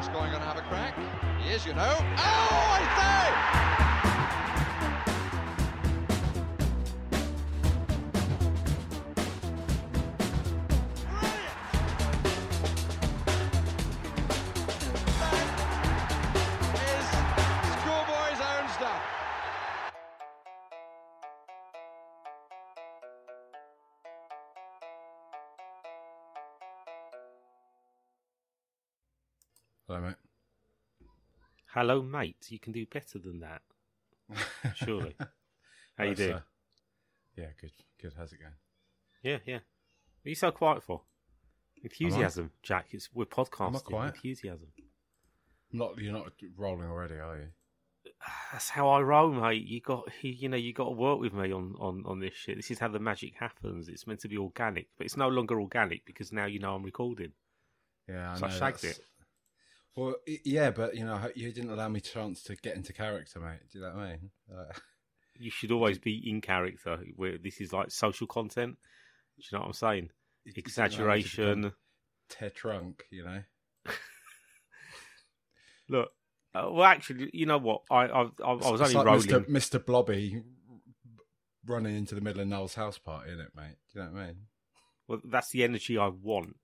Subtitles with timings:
[0.00, 0.94] Gascoigne going to have a crack.
[1.38, 1.94] He is, you know.
[2.00, 3.59] Oh, I say!
[31.80, 32.48] Hello, mate.
[32.50, 33.62] You can do better than that,
[34.74, 35.16] surely.
[35.96, 36.32] How you doing?
[36.34, 36.40] uh,
[37.38, 37.70] yeah, good.
[37.98, 38.12] Good.
[38.18, 38.52] How's it going?
[39.22, 39.60] Yeah, yeah.
[39.60, 41.04] What are you so quiet for?
[41.82, 42.88] Enthusiasm, Jack.
[42.90, 43.84] It's we're podcasting.
[43.84, 44.14] quiet?
[44.14, 44.66] Enthusiasm.
[45.72, 47.46] Not you're not rolling already, are you?
[48.52, 49.66] That's how I roll, mate.
[49.66, 52.56] You got, you, know, you got to work with me on, on, on this shit.
[52.56, 53.88] This is how the magic happens.
[53.88, 56.82] It's meant to be organic, but it's no longer organic because now you know I'm
[56.84, 57.32] recording.
[58.06, 59.04] Yeah, I So I shagged that's- it.
[59.96, 63.40] Well, yeah, but you know, you didn't allow me a chance to get into character,
[63.40, 63.60] mate.
[63.72, 64.30] Do you know what I mean?
[64.52, 64.72] Uh,
[65.42, 66.98] You should always be in character.
[67.16, 68.76] Where this is like social content.
[69.38, 70.10] Do you know what I'm saying?
[70.44, 71.72] you didn't allow me to become Exaggeration.
[72.30, 73.42] tehTrunk, you know.
[75.88, 76.10] Look,
[76.54, 77.82] uh, well, actually, you know what?
[77.90, 79.44] I I, I, I was It's only like rolling.
[79.46, 79.48] Mr.
[79.48, 79.84] Mr.
[79.84, 80.42] Blobby
[81.66, 83.76] running into the middle of Noel's house party, isn't it, mate?
[83.92, 84.36] Do you know what I mean?
[85.08, 86.56] Well, that's the energy I want.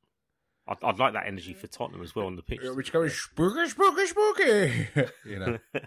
[0.69, 2.61] I'd, I'd like that energy for Tottenham as well on the pitch.
[2.62, 4.89] Which goes spooky, spooky, spooky.
[5.25, 5.59] you know.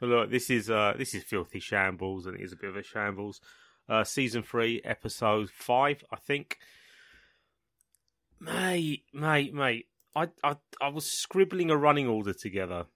[0.00, 2.76] well, look, this is uh, this is filthy shambles, and it is a bit of
[2.76, 3.40] a shambles.
[3.88, 6.58] Uh, season three, episode five, I think.
[8.40, 9.86] Mate, mate, mate.
[10.16, 12.86] I, I I was scribbling a running order together,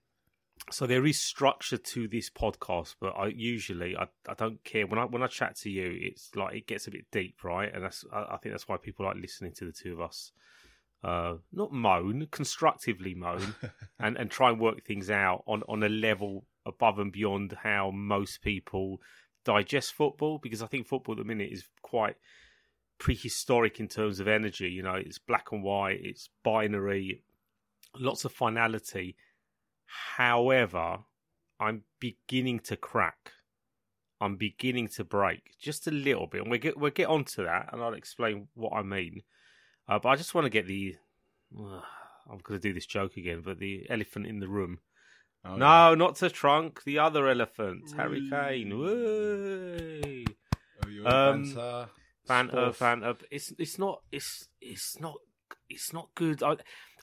[0.71, 2.95] so there is structure to this podcast.
[2.99, 5.97] But I usually I, I don't care when I when I chat to you.
[6.01, 7.73] It's like it gets a bit deep, right?
[7.73, 10.33] And that's I, I think that's why people like listening to the two of us.
[11.03, 13.55] Uh, not moan, constructively moan,
[13.99, 17.91] and, and try and work things out on, on a level above and beyond how
[17.91, 19.01] most people
[19.43, 22.15] digest football because I think football at the minute is quite
[22.99, 24.69] prehistoric in terms of energy.
[24.69, 27.23] You know, it's black and white, it's binary,
[27.97, 29.17] lots of finality.
[30.15, 30.99] However,
[31.59, 33.31] I'm beginning to crack.
[34.21, 37.69] I'm beginning to break just a little bit, and we'll get we'll get onto that,
[37.73, 39.23] and I'll explain what I mean.
[39.87, 40.95] Uh, but I just want to get the.
[41.57, 44.79] I'm going to do this joke again, but the elephant in the room.
[45.45, 46.83] Oh, no, not to trunk.
[46.85, 48.79] The other elephant, Harry Kane.
[48.79, 50.25] Whey!
[51.05, 51.89] Oh, Um, banter,
[52.27, 52.79] Fanta, spoof.
[52.79, 53.21] Fanta.
[53.29, 55.15] It's it's not it's it's not
[55.69, 56.41] it's not good.
[56.41, 56.55] I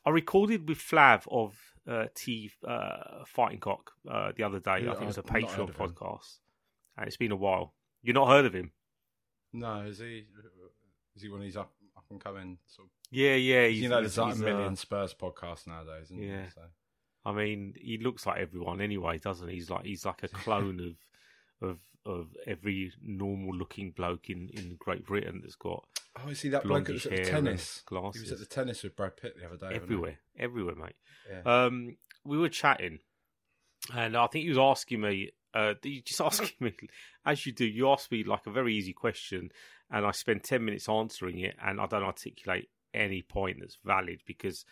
[0.06, 1.54] I recorded with Flav of
[1.86, 4.84] uh, T uh, Fighting Cock uh, the other day.
[4.84, 6.38] Yeah, I think it was a I've not heard Patreon podcast,
[6.96, 7.74] and it's been a while.
[8.02, 8.72] You've not heard of him?
[9.52, 10.24] No, is he?
[11.14, 12.92] Is he one of these up, up and coming sort of?
[13.10, 13.66] Yeah, yeah.
[13.66, 16.04] you know, he's- there's like a he's, uh, million Spurs podcasts nowadays.
[16.10, 16.36] Isn't Yeah.
[16.36, 16.50] There?
[16.54, 16.62] So.
[17.26, 19.56] I mean, he looks like everyone anyway, doesn't he?
[19.56, 24.76] He's like he's like a clone of of of every normal looking bloke in, in
[24.78, 27.82] Great Britain that's got Oh, I see that bloke that was blondish at the tennis.
[27.88, 29.76] He was at the tennis with Brad Pitt the other day.
[29.76, 30.96] everywhere, everywhere, mate.
[31.30, 31.42] Yeah.
[31.64, 32.98] Um, we were chatting,
[33.94, 35.30] and I think he was asking me.
[35.54, 36.74] Uh, you just asking me,
[37.24, 39.50] as you do, you ask me like a very easy question,
[39.90, 44.20] and I spend ten minutes answering it, and I don't articulate any point that's valid
[44.26, 44.64] because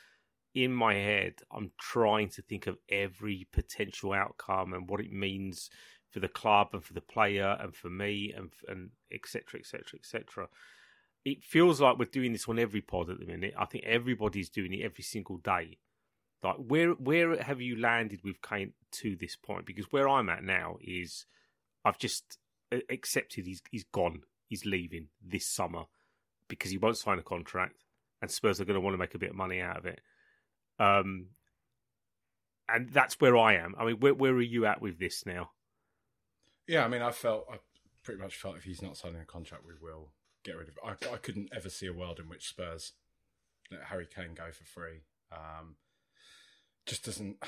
[0.54, 5.70] in my head I'm trying to think of every potential outcome and what it means
[6.10, 10.48] for the club and for the player and for me and and etc etc etc.
[11.24, 13.54] It feels like we're doing this on every pod at the minute.
[13.58, 15.78] I think everybody's doing it every single day
[16.42, 19.66] like where where have you landed with Kane to this point?
[19.66, 21.26] Because where I'm at now is
[21.84, 22.38] I've just
[22.88, 24.22] accepted he's he's gone.
[24.46, 25.84] He's leaving this summer
[26.48, 27.84] because he won't sign a contract,
[28.20, 30.00] and Spurs are going to want to make a bit of money out of it.
[30.78, 31.28] Um,
[32.68, 33.74] and that's where I am.
[33.78, 35.50] I mean, where where are you at with this now?
[36.66, 37.56] Yeah, I mean, I felt I
[38.02, 40.10] pretty much felt if he's not signing a contract, we will
[40.44, 40.76] get rid of.
[40.76, 41.08] It.
[41.10, 42.92] I, I couldn't ever see a world in which Spurs
[43.70, 45.02] let Harry Kane go for free.
[45.32, 45.76] Um,
[46.86, 47.36] just doesn't.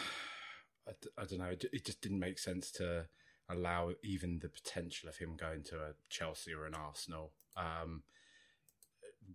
[1.16, 1.44] I don't know.
[1.46, 3.06] It, it just didn't make sense to
[3.48, 7.32] allow even the potential of him going to a Chelsea or an Arsenal.
[7.56, 8.02] Um,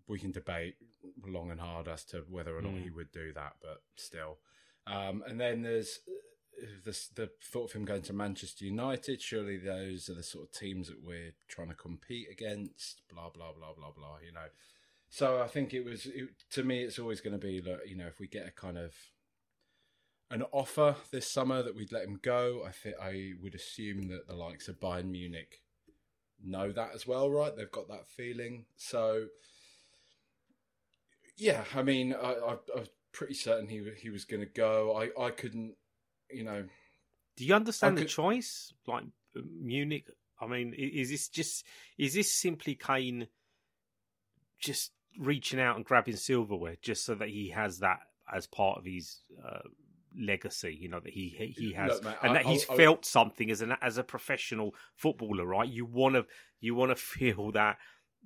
[0.08, 0.76] we can debate
[1.26, 2.84] long and hard as to whether or not Mm.
[2.84, 4.40] he would do that, but still.
[4.88, 9.22] Um, and then there's uh, the, the thought of him going to Manchester United.
[9.22, 13.02] Surely those are the sort of teams that we're trying to compete against.
[13.12, 14.18] Blah blah blah blah blah.
[14.26, 14.48] You know.
[15.10, 16.84] So I think it was it, to me.
[16.84, 17.82] It's always going to be look.
[17.88, 18.94] You know, if we get a kind of
[20.32, 24.28] an offer this summer that we'd let him go, I think I would assume that
[24.28, 25.62] the likes of Bayern Munich
[26.44, 27.56] know that as well, right?
[27.56, 28.66] They've got that feeling.
[28.76, 29.28] So
[31.38, 34.96] yeah, I mean, I, I, I pretty certain he he was going to go.
[34.98, 35.76] I I couldn't,
[36.32, 36.64] you know.
[37.38, 38.74] Do you understand I the could- choice?
[38.88, 39.04] Like
[39.36, 40.08] Munich.
[40.40, 41.66] I mean, is this just
[41.98, 43.28] is this simply Kane
[44.60, 48.00] just reaching out and grabbing silverware just so that he has that
[48.34, 49.60] as part of his uh,
[50.18, 50.78] legacy?
[50.80, 53.50] You know that he he, has Look, mate, and I- that he's I- felt something
[53.52, 55.68] as an as a professional footballer, right?
[55.70, 56.26] You want to
[56.60, 57.78] you want to feel that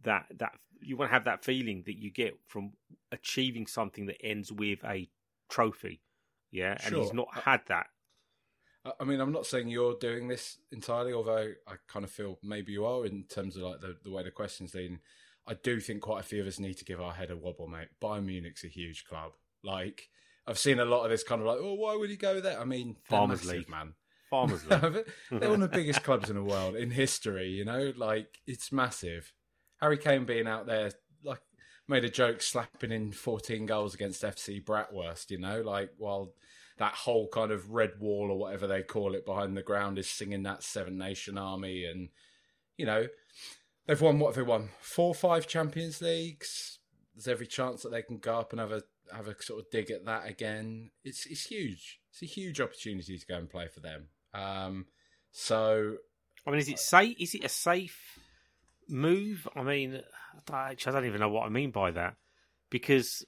[0.03, 2.71] that that you want to have that feeling that you get from
[3.11, 5.09] achieving something that ends with a
[5.49, 6.01] trophy.
[6.51, 7.87] Yeah, and he's not had that.
[8.99, 12.71] I- mean, I'm not saying you're doing this entirely, although I kind of feel maybe
[12.71, 14.99] you are in terms of like the, the way the questions lean.
[15.45, 17.67] I do think quite a few of us need to give our head a wobble,
[17.67, 17.89] mate.
[18.01, 19.33] Bayern Munich's a huge club.
[19.63, 20.09] Like
[20.47, 22.59] I've seen a lot of this kind of like, oh, why would he go there?
[22.59, 23.69] I mean, Farmers massive, League.
[23.69, 23.93] man.
[24.29, 25.05] Farmers League.
[25.31, 27.49] they're one of the biggest clubs in the world in history.
[27.49, 29.33] You know, like it's massive.
[29.81, 30.91] Harry Kane being out there,
[31.23, 31.41] like,
[31.87, 35.31] made a joke slapping in 14 goals against FC Bratwurst.
[35.31, 36.33] You know, like while
[36.77, 40.09] that whole kind of red wall or whatever they call it behind the ground is
[40.09, 42.09] singing that Seven Nation Army, and
[42.77, 43.07] you know,
[43.85, 44.69] they've won what have they won?
[44.79, 46.79] Four, five Champions Leagues.
[47.15, 48.83] There's every chance that they can go up and have a
[49.13, 50.91] have a sort of dig at that again.
[51.03, 51.99] It's it's huge.
[52.11, 54.07] It's a huge opportunity to go and play for them.
[54.33, 54.85] Um,
[55.31, 55.95] so
[56.45, 57.17] I mean, is it safe?
[57.19, 58.18] Is it a safe
[58.89, 59.47] move?
[59.55, 62.15] I mean, I don't- actually, I don't even know what I mean by that
[62.69, 63.25] because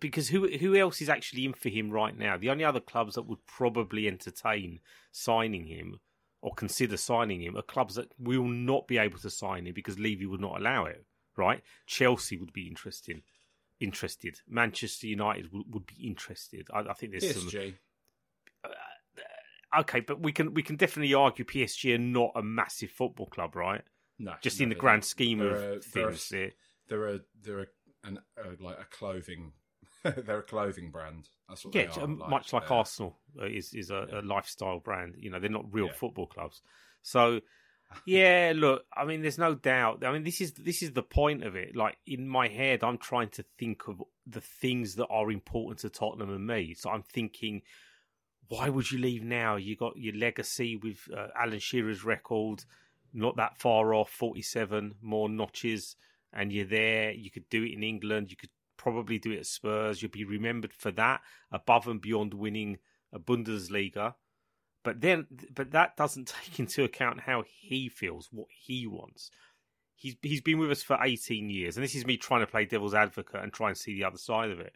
[0.00, 2.36] because who who else is actually in for him right now?
[2.36, 4.80] The only other clubs that would probably entertain
[5.12, 6.00] signing him
[6.40, 9.98] or consider signing him are clubs that will not be able to sign him because
[9.98, 11.04] Levy would not allow it.
[11.36, 11.62] Right?
[11.86, 13.22] Chelsea would be interesting.
[13.80, 14.40] Interested.
[14.48, 16.68] Manchester United would, would be interested.
[16.72, 17.74] I, I think there's some PSG.
[18.64, 23.26] Uh, okay, but we can we can definitely argue PSG are not a massive football
[23.26, 23.82] club, right?
[24.18, 25.04] No, Just no, in the grand not.
[25.06, 26.52] scheme They're of they're things, they're-
[26.88, 27.66] They're a they're
[28.04, 29.52] an uh, like a clothing
[30.04, 31.28] they're a clothing brand.
[31.48, 32.02] That's what yeah, are.
[32.04, 34.20] um, much like Arsenal uh, is is a, Yeah.
[34.20, 35.14] a lifestyle brand.
[35.18, 35.92] You know, they're not real Yeah.
[35.92, 36.60] football clubs.
[37.02, 37.40] So,
[38.04, 40.04] yeah, look, I mean, there's no doubt.
[40.04, 41.74] I mean, this is this is the point of it.
[41.74, 45.88] Like in my head, I'm trying to think of the things that are important to
[45.90, 46.74] Tottenham and me.
[46.74, 47.62] So I'm thinking,
[48.48, 49.56] why would you leave now?
[49.56, 52.64] You got your legacy with uh, Alan Shearer's record,
[53.14, 55.96] not that far off, 47 more notches,
[56.32, 57.12] and you're there.
[57.12, 58.30] You could do it in England.
[58.30, 60.02] You could probably do it at Spurs.
[60.02, 61.20] You'll be remembered for that,
[61.52, 62.78] above and beyond winning
[63.12, 64.14] a Bundesliga.
[64.82, 69.30] But then, but that doesn't take into account how he feels, what he wants.
[69.96, 72.66] He's he's been with us for 18 years, and this is me trying to play
[72.66, 74.74] devil's advocate and try and see the other side of it.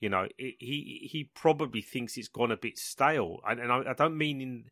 [0.00, 3.90] You know, it, he he probably thinks it's gone a bit stale, and, and I,
[3.90, 4.64] I don't mean in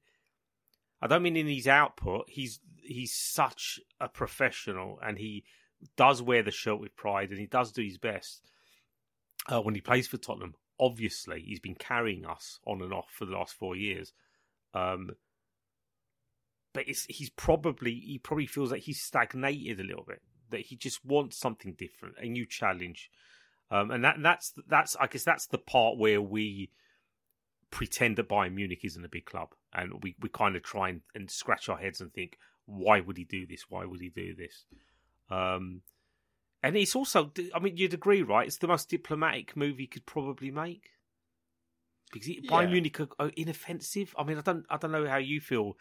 [1.03, 2.27] I don't mean in his output.
[2.29, 5.45] He's he's such a professional, and he
[5.97, 8.49] does wear the shirt with pride, and he does do his best
[9.49, 10.55] uh, when he plays for Tottenham.
[10.79, 14.13] Obviously, he's been carrying us on and off for the last four years.
[14.75, 15.11] Um,
[16.73, 20.23] but he's probably he probably feels like he's stagnated a little bit.
[20.51, 23.11] That he just wants something different, a new challenge,
[23.71, 26.71] um, and that that's that's I guess that's the part where we
[27.71, 31.01] pretend that Bayern Munich isn't a big club, and we, we kind of try and,
[31.15, 33.67] and scratch our heads and think, why would he do this?
[33.69, 34.65] Why would he do this?
[35.31, 35.83] Um,
[36.63, 38.47] and it's also, I mean, you'd agree, right?
[38.47, 40.91] It's the most diplomatic move he could probably make
[42.13, 44.15] because he, Bayern Munich are, are inoffensive.
[44.19, 45.77] I mean, I don't, I don't know how you feel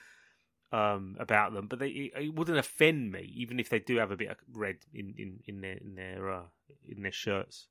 [0.71, 4.11] um, about them, but they, it, it wouldn't offend me, even if they do have
[4.11, 6.43] a bit of red in in, in their in their uh,
[6.87, 7.67] in their shirts.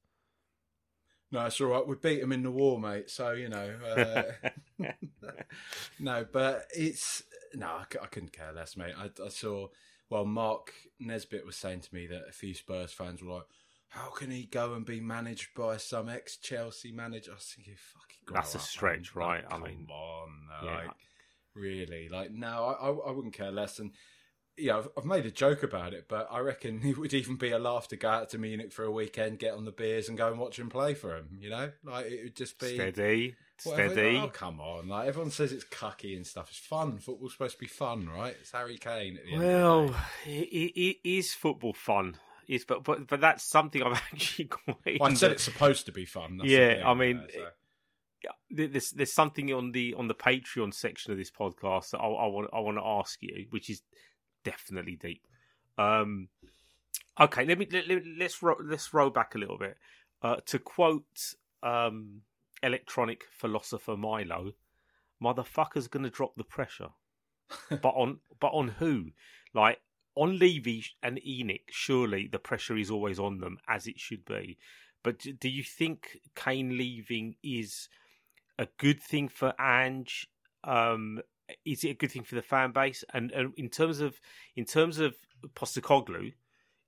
[1.33, 1.87] No, it's all right.
[1.87, 3.09] We beat them in the war, mate.
[3.09, 4.23] So you know, uh,
[6.01, 7.23] no, but it's
[7.55, 7.67] no.
[7.69, 8.95] I couldn't care less, mate.
[8.97, 9.69] I, I saw.
[10.09, 13.47] Well, Mark Nesbitt was saying to me that a few Spurs fans were like,
[13.89, 18.35] "How can he go and be managed by some ex-Chelsea manager?" I was thinking, "Fucking
[18.35, 19.27] That's a stretch, man.
[19.27, 19.45] right?
[19.47, 20.29] I Come mean, on,
[20.65, 20.77] yeah.
[20.77, 20.91] like
[21.55, 23.93] really, like no, I, I, I wouldn't care less." And
[24.57, 27.51] yeah, I've, I've made a joke about it, but I reckon it would even be
[27.51, 30.19] a laugh to go out to Munich for a weekend, get on the beers, and
[30.19, 31.39] go and watch him play for him.
[31.41, 34.17] You know, like it would just be Steady, steady.
[34.17, 34.89] Oh come on!
[34.89, 36.49] Like everyone says, it's cucky and stuff.
[36.51, 36.99] It's fun.
[36.99, 38.35] Football's supposed to be fun, right?
[38.41, 39.17] It's Harry Kane.
[39.17, 40.39] At the end Well, of the day.
[40.41, 42.17] it, it, is football fun.
[42.49, 44.99] It's but but but that's something I've actually quite.
[45.01, 46.39] Well, I said it's supposed to be fun.
[46.39, 47.47] That's Yeah, I mean, know, so.
[48.51, 52.27] There's there's something on the on the Patreon section of this podcast that I, I
[52.27, 53.83] want I want to ask you, which is
[54.45, 55.27] definitely deep.
[55.79, 56.29] Um,
[57.19, 59.77] okay, let me let, let, let's ro- let's roll back a little bit.
[60.23, 61.07] Uh, to quote
[61.63, 62.21] um,
[62.63, 64.55] electronic philosopher Mylo,
[65.23, 66.91] "Motherfucker's gonna drop the pressure."
[67.71, 69.11] but on but on who?
[69.55, 69.81] Like
[70.15, 74.59] on Levy and ENIC, surely the pressure is always on them as it should be.
[75.03, 77.89] But do you think Kane leaving is
[78.59, 80.29] a good thing for Ange?
[80.65, 81.21] Um,
[81.65, 83.03] is it a good thing for the fan base?
[83.15, 84.21] And, and in terms of
[84.57, 85.15] in terms of
[85.55, 86.33] Postecoglou,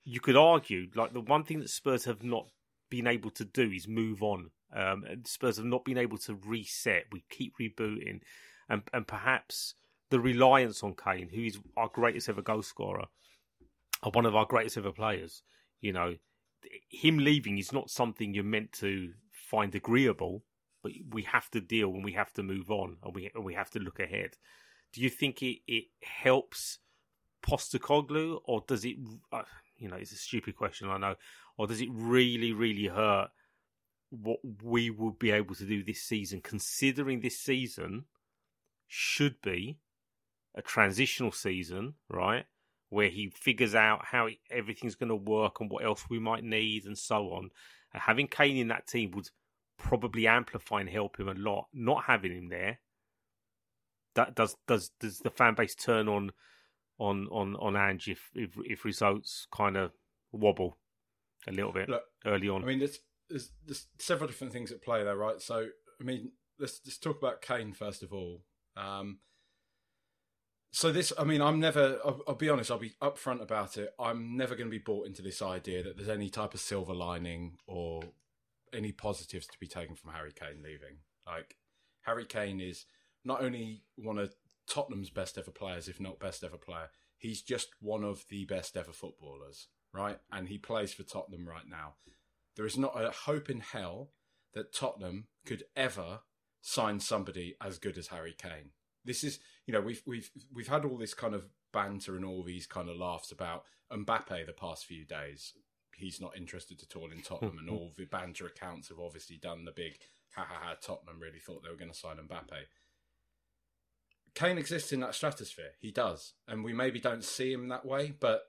[0.04, 2.46] you could argue like the one thing that Spurs have not
[2.90, 4.50] been able to do is move on.
[4.74, 7.06] Um, Spurs have not been able to reset.
[7.12, 8.20] We keep rebooting,
[8.68, 9.74] and and perhaps
[10.10, 13.06] the reliance on Kane, who is our greatest ever goal scorer,
[14.02, 15.42] or one of our greatest ever players.
[15.80, 16.16] You know,
[16.88, 20.44] him leaving is not something you're meant to find agreeable,
[20.82, 23.54] but we have to deal and we have to move on and we and we
[23.54, 24.36] have to look ahead.
[24.92, 26.78] Do you think it, it helps
[27.42, 28.96] Postecoglou or does it?
[29.32, 29.42] Uh,
[29.78, 31.16] you know, it's a stupid question, I know.
[31.58, 33.30] Or does it really, really hurt
[34.12, 38.04] what we will be able to do this season, considering this season
[38.86, 39.78] should be
[40.54, 42.44] a transitional season, right?
[42.90, 46.84] Where he figures out how everything's going to work and what else we might need
[46.84, 47.50] and so on.
[47.94, 49.30] And having Kane in that team would
[49.78, 51.68] probably amplify and help him a lot.
[51.72, 52.80] Not having him there,
[54.14, 56.32] that does does does the fan base turn on
[56.98, 59.92] on on on Ange if if, if results kind of
[60.32, 60.76] wobble
[61.48, 62.62] a little bit Look, early on.
[62.62, 62.98] I mean, there's,
[63.32, 65.40] there's there's several different things at play there, right?
[65.40, 65.66] So,
[66.00, 68.44] I mean, let's let's talk about Kane first of all.
[68.76, 69.18] Um,
[70.70, 71.98] so this, I mean, I'm never.
[72.04, 72.70] I'll, I'll, be honest.
[72.70, 73.92] I'll be upfront about it.
[73.98, 76.94] I'm never going to be bought into this idea that there's any type of silver
[76.94, 78.02] lining or
[78.72, 80.98] any positives to be taken from Harry Kane leaving.
[81.26, 81.56] Like
[82.02, 82.86] Harry Kane is
[83.24, 84.34] not only one of
[84.66, 86.88] Tottenham's best ever players, if not best ever player.
[87.18, 90.18] He's just one of the best ever footballers, right?
[90.32, 91.94] And he plays for Tottenham right now.
[92.56, 94.12] There is not a hope in hell
[94.54, 96.20] that Tottenham could ever
[96.60, 98.70] sign somebody as good as Harry Kane.
[99.04, 102.42] This is, you know, we've we've we've had all this kind of banter and all
[102.42, 105.54] these kind of laughs about Mbappe the past few days.
[105.94, 109.64] He's not interested at all in Tottenham, and all the banter accounts have obviously done
[109.64, 109.98] the big
[110.34, 110.74] ha ha ha.
[110.80, 112.66] Tottenham really thought they were going to sign Mbappe.
[114.34, 115.72] Kane exists in that stratosphere.
[115.78, 118.44] He does, and we maybe don't see him that way, but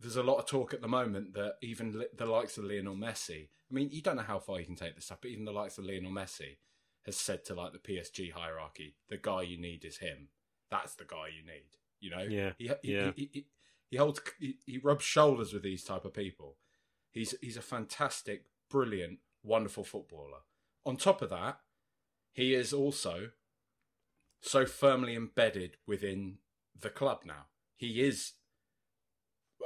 [0.00, 3.48] there's a lot of talk at the moment that even the likes of Lionel Messi.
[3.70, 5.52] I mean, you don't know how far you can take this stuff, but even the
[5.52, 6.56] likes of Lionel Messi
[7.06, 10.28] has said to like the PSG hierarchy, the guy you need is him.
[10.70, 11.76] That's the guy you need.
[12.00, 13.10] You know, yeah, he, he yeah.
[13.14, 13.46] He, he,
[13.90, 16.56] he holds, he, he rubs shoulders with these type of people.
[17.10, 20.40] He's he's a fantastic, brilliant, wonderful footballer.
[20.86, 21.58] On top of that,
[22.32, 23.30] he is also
[24.40, 26.38] so firmly embedded within
[26.78, 27.46] the club now.
[27.76, 28.32] He is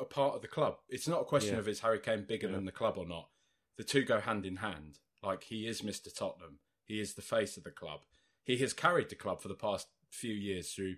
[0.00, 0.76] a part of the club.
[0.88, 1.60] It's not a question yeah.
[1.60, 2.54] of is Harry Kane bigger yeah.
[2.54, 3.28] than the club or not.
[3.76, 4.98] The two go hand in hand.
[5.22, 6.14] Like he is Mr.
[6.14, 6.58] Tottenham.
[6.84, 8.00] He is the face of the club.
[8.44, 10.96] He has carried the club for the past few years through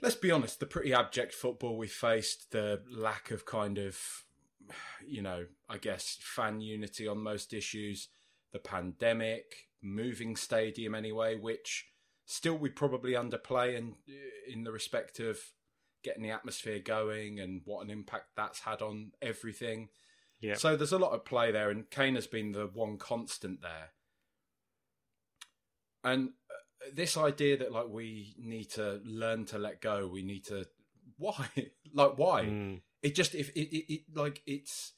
[0.00, 3.98] let's be honest, the pretty abject football we faced, the lack of kind of
[5.06, 8.08] you know, I guess fan unity on most issues,
[8.52, 11.86] the pandemic, moving stadium anyway, which
[12.26, 13.94] still we probably underplay in
[14.46, 15.38] in the respect of
[16.02, 19.88] getting the atmosphere going and what an impact that's had on everything.
[20.40, 20.54] Yeah.
[20.54, 23.90] So there's a lot of play there, and Kane has been the one constant there.
[26.04, 30.46] And uh, this idea that like we need to learn to let go, we need
[30.46, 30.66] to
[31.16, 31.48] why
[31.92, 32.80] like why mm.
[33.02, 34.92] it just if it, it, it like it's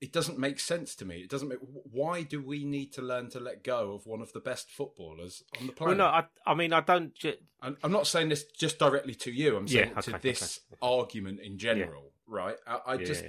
[0.00, 1.16] it doesn't make sense to me.
[1.16, 1.58] It doesn't make.
[1.60, 5.42] Why do we need to learn to let go of one of the best footballers
[5.60, 5.98] on the planet?
[5.98, 7.14] Well, no, I, I mean, I don't.
[7.14, 9.56] Ju- I'm, I'm, not saying this just directly to you.
[9.56, 10.78] I'm saying yeah, okay, to this okay.
[10.80, 12.34] argument in general, yeah.
[12.34, 12.56] right?
[12.66, 13.24] I, I yeah, just,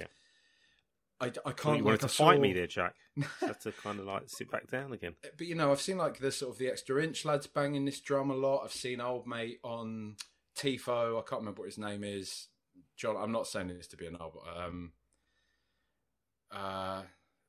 [1.20, 1.64] I, I can't.
[1.64, 2.94] Well, you wanted to fight me there, Jack.
[3.60, 5.14] To kind of like sit back down again.
[5.36, 8.00] But you know, I've seen like the sort of the extra inch lads banging this
[8.00, 8.62] drum a lot.
[8.64, 10.16] I've seen old mate on
[10.56, 11.18] Tifo.
[11.18, 12.48] I can't remember what his name is.
[12.96, 13.16] John.
[13.18, 14.38] I'm not saying this to be an old.
[14.56, 14.92] Um,
[16.52, 17.02] uh,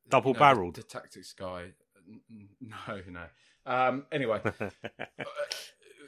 [0.09, 0.75] Double barreled.
[0.75, 1.71] The, the, tactics guy.
[2.59, 3.25] No, no.
[3.65, 4.69] Um, anyway, uh,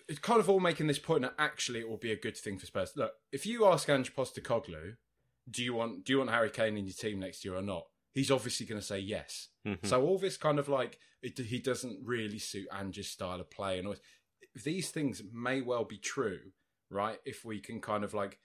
[0.07, 2.57] it's kind of all making this point that actually it will be a good thing
[2.57, 2.93] for Spurs.
[2.95, 4.95] Look, if you ask Ange Postecoglou,
[5.49, 7.85] do you want do you want Harry Kane in your team next year or not?
[8.11, 9.49] He's obviously going to say yes.
[9.67, 9.85] Mm-hmm.
[9.87, 13.77] So all this kind of like it, he doesn't really suit Ange's style of play,
[13.79, 13.95] and all,
[14.63, 16.39] these things may well be true,
[16.89, 17.19] right?
[17.25, 18.39] If we can kind of like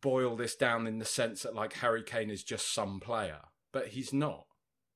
[0.00, 3.40] boil this down in the sense that like Harry Kane is just some player,
[3.72, 4.46] but he's not.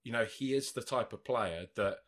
[0.03, 1.99] You know, he is the type of player that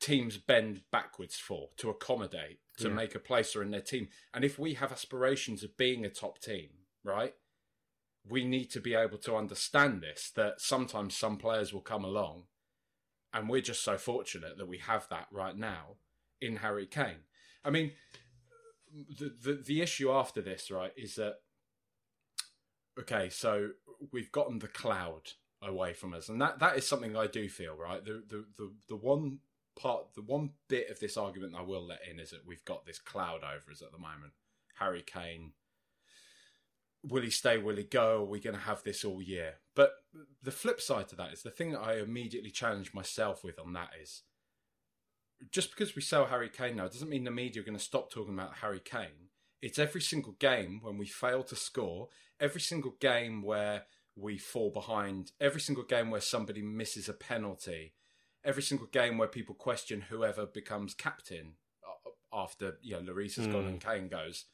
[0.00, 2.94] teams bend backwards for to accommodate to yeah.
[2.94, 4.08] make a placer in their team.
[4.34, 6.70] And if we have aspirations of being a top team,
[7.04, 7.34] right?
[8.28, 12.44] We need to be able to understand this that sometimes some players will come along
[13.32, 15.96] and we're just so fortunate that we have that right now
[16.40, 17.24] in Harry Kane.
[17.64, 17.92] I mean,
[19.18, 21.36] the, the the issue after this, right, is that
[22.98, 23.70] okay, so
[24.12, 25.32] we've gotten the cloud
[25.62, 28.04] away from us, and that that is something I do feel right.
[28.04, 29.38] The the the, the one
[29.76, 32.86] part, the one bit of this argument I will let in is that we've got
[32.86, 34.32] this cloud over us at the moment.
[34.78, 35.52] Harry Kane.
[37.04, 37.58] Will he stay?
[37.58, 38.22] Will he go?
[38.22, 39.54] Are we going to have this all year?
[39.74, 39.90] But
[40.40, 43.72] the flip side to that is the thing that I immediately challenge myself with on
[43.72, 44.22] that is
[45.50, 48.10] just because we sell Harry Kane now doesn't mean the media are going to stop
[48.10, 49.30] talking about Harry Kane.
[49.62, 52.08] It's every single game when we fail to score,
[52.40, 53.84] every single game where
[54.16, 57.94] we fall behind, every single game where somebody misses a penalty,
[58.44, 61.54] every single game where people question whoever becomes captain
[62.32, 63.52] after you know Lloris has mm.
[63.52, 63.88] gone and hmm.
[63.88, 64.46] Kane goes.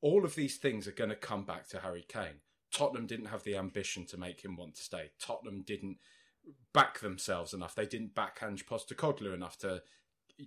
[0.00, 2.40] All of these things are going to come back to Harry Kane.
[2.72, 5.10] Tottenham didn't have the ambition to make him want to stay.
[5.20, 5.98] Tottenham didn't
[6.72, 7.74] back themselves enough.
[7.74, 9.82] They didn't back Ange Postecoglou enough to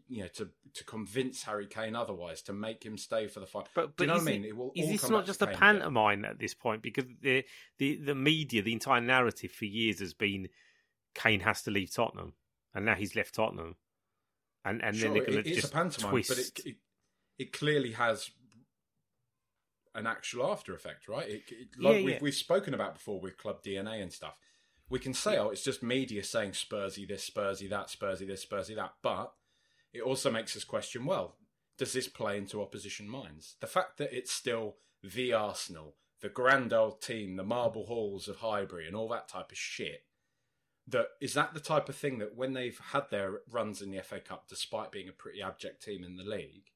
[0.07, 3.67] you know to to convince Harry Kane otherwise to make him stay for the fight.
[3.73, 4.45] But, but you know what I mean?
[4.45, 6.31] It, is this not just a pantomime again.
[6.31, 6.81] at this point?
[6.81, 7.45] Because the,
[7.77, 10.49] the the media, the entire narrative for years has been
[11.13, 12.33] Kane has to leave Tottenham,
[12.73, 13.75] and now he's left Tottenham,
[14.63, 16.29] and and sure, then they're going to just a pantomime, twist.
[16.29, 16.75] but it, it,
[17.37, 18.31] it clearly has
[19.93, 21.29] an actual after effect, right?
[21.29, 21.43] It,
[21.79, 22.19] like yeah, we've, yeah.
[22.21, 24.35] we've spoken about before with club DNA and stuff
[24.89, 28.75] we can say, oh, it's just media saying Spursy this, Spursy that, Spursy this, Spursy
[28.75, 28.93] that.
[29.01, 29.33] But
[29.95, 31.35] it also makes us question, well,
[31.77, 33.55] does this play into opposition minds?
[33.59, 38.37] The fact that it's still the Arsenal, the grand old team, the marble halls of
[38.37, 40.03] Highbury, and all that type of shit.
[40.87, 44.03] That is that the type of thing that when they've had their runs in the
[44.03, 46.69] FA Cup, despite being a pretty abject team in the league,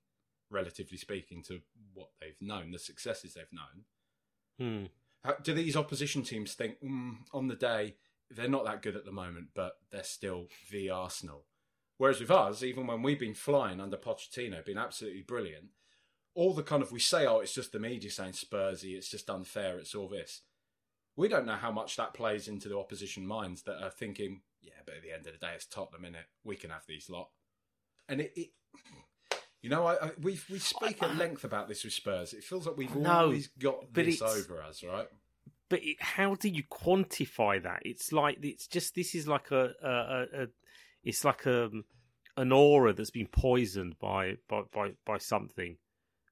[0.49, 1.61] relatively speaking to
[1.93, 3.85] what they've known, the successes they've known,
[4.59, 4.85] hmm
[5.43, 7.95] do these opposition teams think mm, on the day
[8.31, 11.45] they're not that good at the moment, but they're still the Arsenal?
[11.99, 15.65] Whereas with us, even when we've been flying under Pochettino, been absolutely brilliant,
[16.33, 19.29] all the kind of we say, oh, it's just the media saying Spursy, it's just
[19.29, 20.43] unfair, it's all this.
[21.17, 24.79] We don't know how much that plays into the opposition minds that are thinking, yeah,
[24.85, 26.25] but at the end of the day, it's Tottenham in it.
[26.45, 27.31] We can have these lot,
[28.07, 28.49] and it, it
[29.61, 32.31] you know, I, I, we we speak at length about this with Spurs.
[32.31, 35.07] It feels like we've no, always got this over us, right?
[35.67, 37.81] But it, how do you quantify that?
[37.83, 40.47] It's like it's just this is like a, a, a, a
[41.03, 41.83] it's like a um,
[42.39, 45.77] an aura that's been poisoned by by by, by something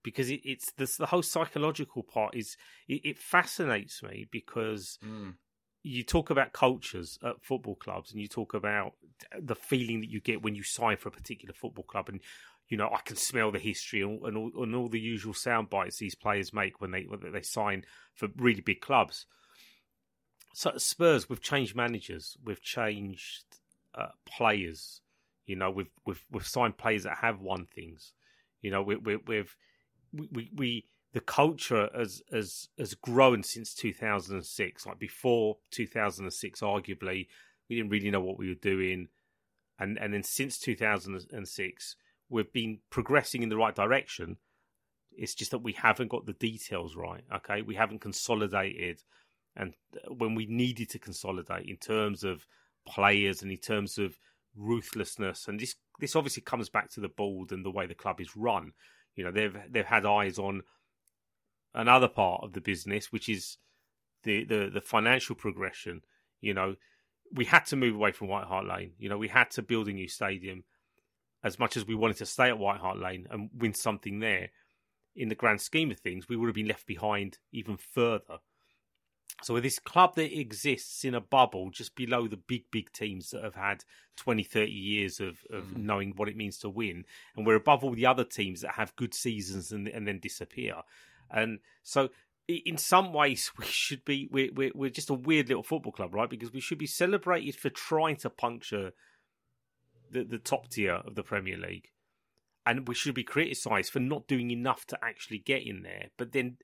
[0.03, 2.55] because it, it's this, the whole psychological part is
[2.87, 5.33] it, it fascinates me because mm.
[5.83, 8.93] you talk about cultures at football clubs and you talk about
[9.37, 12.21] the feeling that you get when you sign for a particular football club and
[12.69, 15.69] you know, I can smell the history and, and, all, and all the usual sound
[15.69, 19.25] bites these players make when they when they sign for really big clubs.
[20.53, 23.45] So Spurs, we've changed managers, we've changed
[23.95, 25.01] uh, players.
[25.47, 28.13] You know, we've we've we've signed players that have won things.
[28.61, 29.55] You know, we, we, we've
[30.13, 34.85] we, we the culture has has has grown since 2006.
[34.85, 37.27] Like before 2006, arguably,
[37.69, 39.07] we didn't really know what we were doing,
[39.79, 41.95] and and then since 2006
[42.29, 44.37] we've been progressing in the right direction.
[45.13, 47.23] It's just that we haven't got the details right.
[47.37, 49.01] Okay, we haven't consolidated,
[49.55, 52.45] and uh, when we needed to consolidate in terms of
[52.87, 54.17] players and in terms of
[54.57, 58.19] ruthlessness, and this this obviously comes back to the board and the way the club
[58.21, 58.73] is run.
[59.15, 60.63] You know, they've they've had eyes on
[61.73, 63.57] another part of the business, which is
[64.23, 66.01] the the, the financial progression.
[66.41, 66.75] You know,
[67.31, 68.93] we had to move away from White Hart Lane.
[68.97, 70.63] You know, we had to build a new stadium
[71.43, 74.49] as much as we wanted to stay at White Hart Lane and win something there,
[75.15, 78.37] in the grand scheme of things, we would have been left behind even further.
[79.43, 83.29] So with this club that exists in a bubble just below the big, big teams
[83.31, 83.83] that have had
[84.15, 85.77] 20, 30 years of, of mm.
[85.77, 88.95] knowing what it means to win, and we're above all the other teams that have
[88.95, 90.75] good seasons and, and then disappear.
[91.29, 92.09] And so
[92.47, 96.13] in some ways we should be we're, we're, we're just a weird little football club
[96.13, 98.91] right because we should be celebrated for trying to puncture
[100.09, 101.91] the, the top tier of the Premier League.
[102.65, 106.07] And we should be criticised for not doing enough to actually get in there.
[106.17, 106.57] But then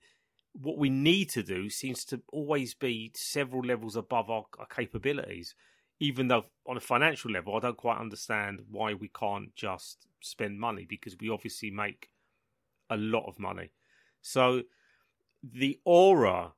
[0.54, 5.56] what we need to do seems to always be several levels above our, our capabilities.
[6.00, 10.60] Even though on a financial level, I don't quite understand why we can't just spend
[10.60, 12.10] money because we obviously make
[12.90, 13.72] a lot of money.
[14.22, 14.64] So
[15.44, 16.54] the aura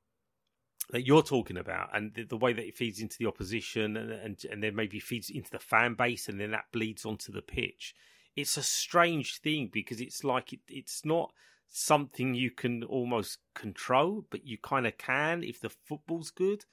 [0.91, 4.12] that you're talking about and the, the, way that it feeds into the opposition and,
[4.12, 7.41] and and then maybe feeds into the fan base and then that bleeds onto the
[7.41, 7.95] pitch
[8.36, 11.31] it's a strange thing because it's like it, it's not
[11.69, 16.65] something you can almost control but you kind of can if the football's good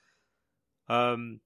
[0.88, 1.40] um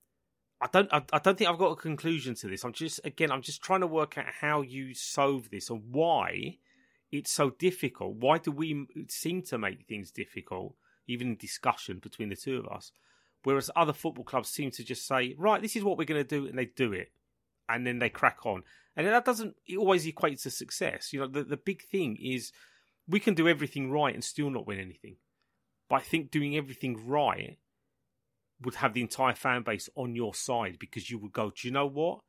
[0.61, 3.31] I don't I, I don't think I've got a conclusion to this I'm just again
[3.31, 6.59] I'm just trying to work out how you solve this and why
[7.11, 10.75] it's so difficult why do we seem to make things difficult
[11.07, 12.93] even in discussion between the two of us,
[13.45, 16.29] Whereas other football clubs seem to just say, right, this is what we're going to
[16.29, 17.13] do, and they do it,
[17.69, 18.65] and then they crack on.
[18.97, 21.13] And that doesn't always equate to success.
[21.13, 22.51] You know, the, the big thing is
[23.09, 25.17] we can do everything right and still not win anything.
[25.89, 27.59] But I think doing everything right
[28.61, 31.73] would have the entire fan base on your side because you would go, do you
[31.73, 32.21] know what?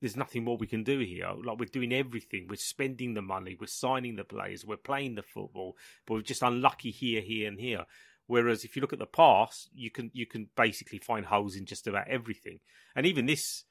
[0.00, 1.30] There's nothing more we can do here.
[1.42, 2.46] Like we're doing everything.
[2.48, 3.56] We're spending the money.
[3.58, 4.64] We're signing the players.
[4.64, 5.76] We're playing the football.
[6.06, 7.84] But we're just unlucky here, here, and here.
[8.26, 11.64] Whereas if you look at the past, you can you can basically find holes in
[11.64, 12.58] just about everything.
[12.94, 13.64] And even this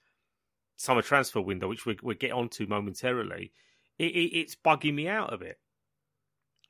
[0.78, 3.52] summer transfer window, which we, we'll get onto momentarily,
[4.00, 5.60] it, it, it's bugging me out a bit.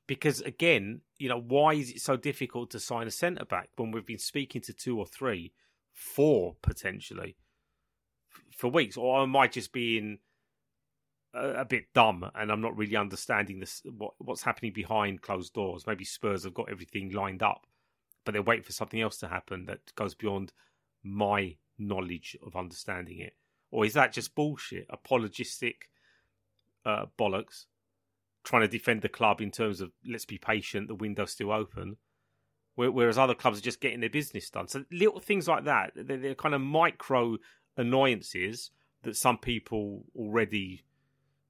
[0.08, 3.92] Because again, you know, why is it so difficult to sign a centre back when
[3.92, 5.54] we've been speaking to two or three,
[5.94, 7.38] four potentially
[8.52, 8.98] for weeks?
[8.98, 10.20] Or I just being
[11.34, 15.54] a, a bit dumb and I'm not really understanding this what what's happening behind closed
[15.54, 15.88] doors?
[15.88, 17.66] Maybe Spurs have got everything lined up,
[18.24, 20.54] but they're waiting for something else to happen that goes beyond
[21.04, 23.34] my knowledge of understanding it.
[23.72, 25.90] Or is that just bullshit, apologistic
[26.86, 27.66] uh, bollocks?
[28.46, 31.98] Trying to defend the club in terms of let's be patient, the window's still open.
[32.78, 34.68] Whereas other clubs are just getting their business done.
[34.68, 37.38] So little things like that, they're, they're kind of micro
[37.78, 38.72] annoyances
[39.04, 40.84] that some people already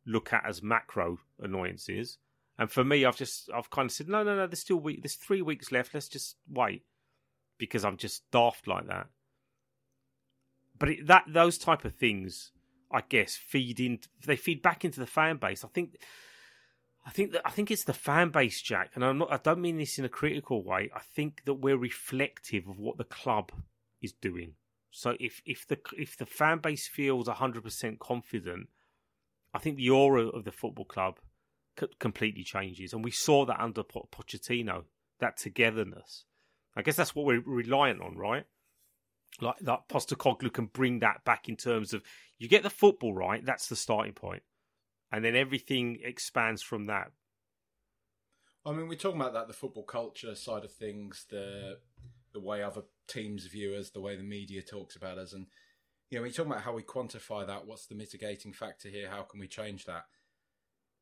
[0.05, 2.19] look at as macro annoyances.
[2.60, 4.47] And for me, I've just I've kind of said, no, no, no.
[4.47, 5.01] There's still week.
[5.01, 5.93] There's three weeks left.
[5.93, 6.84] Let's just wait
[7.58, 9.08] because I'm just daft like that.
[10.77, 12.51] But it, that those type of things,
[12.91, 13.99] I guess, feed in.
[14.25, 15.65] They feed back into the fan base.
[15.65, 15.97] I think
[17.05, 19.31] I think that I think it's the fan base, Jack, and I'm not.
[19.31, 20.89] I don't mean this in a critical way.
[20.93, 23.51] I think that we're reflective of what the club
[24.01, 24.53] is doing.
[24.89, 28.69] So if if the if the fan base feels 100 percent confident,
[29.53, 31.19] I think the aura of the football club
[31.99, 34.85] completely changes, and we saw that under Pochettino,
[35.19, 36.25] that togetherness.
[36.75, 38.45] I guess that's what we're reliant on, right?
[39.39, 42.01] Like that Postecoglou can bring that back in terms of
[42.39, 43.45] you get the football right.
[43.45, 44.43] That's the starting point
[45.11, 47.11] and then everything expands from that.
[48.65, 51.77] I mean, we're talking about that the football culture side of things, the
[52.33, 55.47] the way other teams view us, the way the media talks about us, and
[56.09, 57.65] you know, we talk about how we quantify that.
[57.65, 59.09] What's the mitigating factor here?
[59.09, 60.05] How can we change that?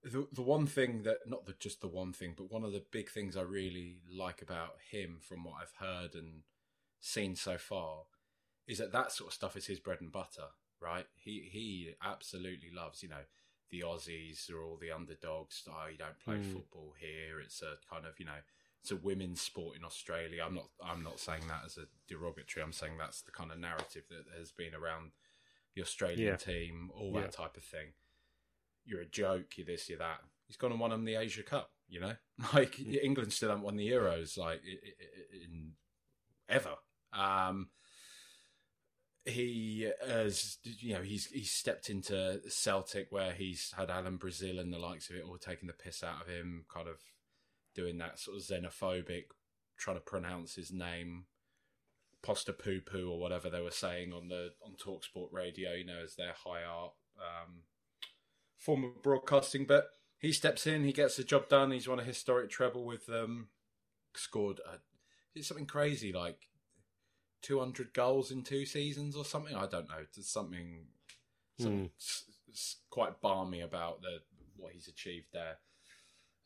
[0.03, 2.83] The the one thing that not the, just the one thing, but one of the
[2.91, 6.43] big things I really like about him, from what I've heard and
[6.99, 8.03] seen so far,
[8.67, 10.47] is that that sort of stuff is his bread and butter.
[10.81, 11.05] Right?
[11.15, 13.01] He he absolutely loves.
[13.01, 13.23] You know
[13.73, 15.63] the Aussies are all the underdogs.
[15.67, 16.53] Oh, you don't play mm.
[16.53, 17.39] football here.
[17.43, 18.41] It's a kind of you know,
[18.81, 20.43] it's a women's sport in Australia.
[20.45, 22.63] I'm not I'm not saying that as a derogatory.
[22.63, 25.13] I'm saying that's the kind of narrative that has been around
[25.75, 26.35] the Australian yeah.
[26.35, 27.27] team, all that yeah.
[27.27, 27.93] type of thing.
[28.85, 29.57] You're a joke.
[29.57, 29.89] You're this.
[29.89, 30.19] You're that.
[30.45, 31.71] He's gone and won them the Asia Cup.
[31.89, 32.13] You know,
[32.53, 33.03] like mm.
[33.03, 34.61] England still haven't won the Euros like
[35.33, 35.71] in
[36.47, 36.75] ever.
[37.11, 37.69] Um,
[39.25, 44.73] he has, you know, he's he's stepped into Celtic where he's had Alan Brazil and
[44.73, 46.97] the likes of it all taking the piss out of him, kind of
[47.73, 49.25] doing that sort of xenophobic,
[49.77, 51.25] trying to pronounce his name,
[52.21, 56.01] posta poo poo or whatever they were saying on the on Talksport radio, you know,
[56.03, 57.61] as their high art um,
[58.57, 59.65] form of broadcasting.
[59.65, 59.85] But
[60.19, 61.71] he steps in, he gets the job done.
[61.71, 63.47] He's won a historic treble with them,
[64.15, 66.49] scored a, something crazy like
[67.43, 69.55] 200 goals in two seasons or something.
[69.55, 70.05] I don't know.
[70.15, 70.85] There's something,
[71.59, 72.75] something mm.
[72.89, 74.19] quite barmy about the
[74.57, 75.57] what he's achieved there.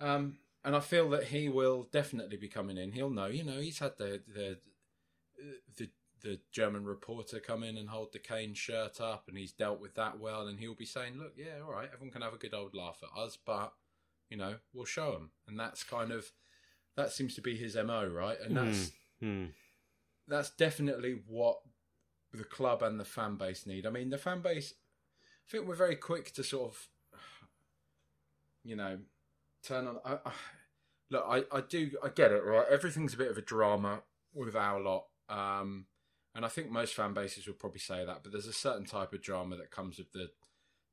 [0.02, 2.92] Um, and I feel that he will definitely be coming in.
[2.92, 4.58] He'll know, you know, he's had the the
[5.78, 5.90] the,
[6.24, 9.94] the German reporter come in and hold the Kane shirt up, and he's dealt with
[9.96, 10.48] that well.
[10.48, 13.02] And he'll be saying, "Look, yeah, all right, everyone can have a good old laugh
[13.04, 13.72] at us, but
[14.30, 16.32] you know, we'll show them." And that's kind of
[16.96, 18.38] that seems to be his mo, right?
[18.44, 18.92] And that's.
[19.22, 19.48] Mm.
[19.48, 19.50] Mm
[20.28, 21.60] that's definitely what
[22.34, 23.86] the club and the fan base need.
[23.86, 24.74] I mean, the fan base,
[25.48, 26.88] I think we're very quick to sort of,
[28.64, 29.00] you know,
[29.64, 30.00] turn on.
[30.06, 30.32] I, I,
[31.10, 32.66] look, I, I do, I get it, right?
[32.70, 34.02] Everything's a bit of a drama
[34.34, 35.06] with our lot.
[35.30, 35.86] Um,
[36.36, 39.14] and I think most fan bases would probably say that, but there's a certain type
[39.14, 40.28] of drama that comes with the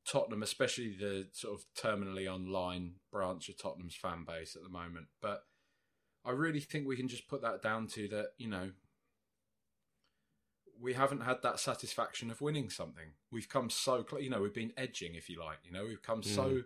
[0.06, 5.06] Tottenham, especially the sort of terminally online branch of Tottenham's fan base at the moment.
[5.20, 5.42] But
[6.24, 8.70] I really think we can just put that down to that, you know,
[10.80, 13.12] we haven't had that satisfaction of winning something.
[13.30, 16.02] We've come so close, you know, we've been edging, if you like, you know, we've
[16.02, 16.34] come mm.
[16.34, 16.62] so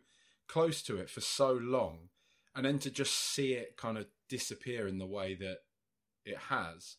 [0.46, 2.08] close to it for so long.
[2.54, 5.58] And then to just see it kind of disappear in the way that
[6.24, 6.96] it has.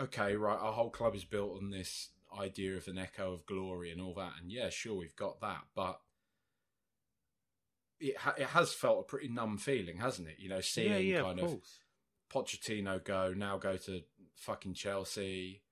[0.00, 3.90] Okay, right, our whole club is built on this idea of an echo of glory
[3.90, 4.32] and all that.
[4.40, 5.62] And yeah, sure, we've got that.
[5.74, 6.00] But
[8.00, 10.36] it, ha- it has felt a pretty numb feeling, hasn't it?
[10.38, 11.60] You know, seeing yeah, yeah, kind of, of
[12.32, 14.02] Pochettino go, now go to
[14.36, 15.62] fucking Chelsea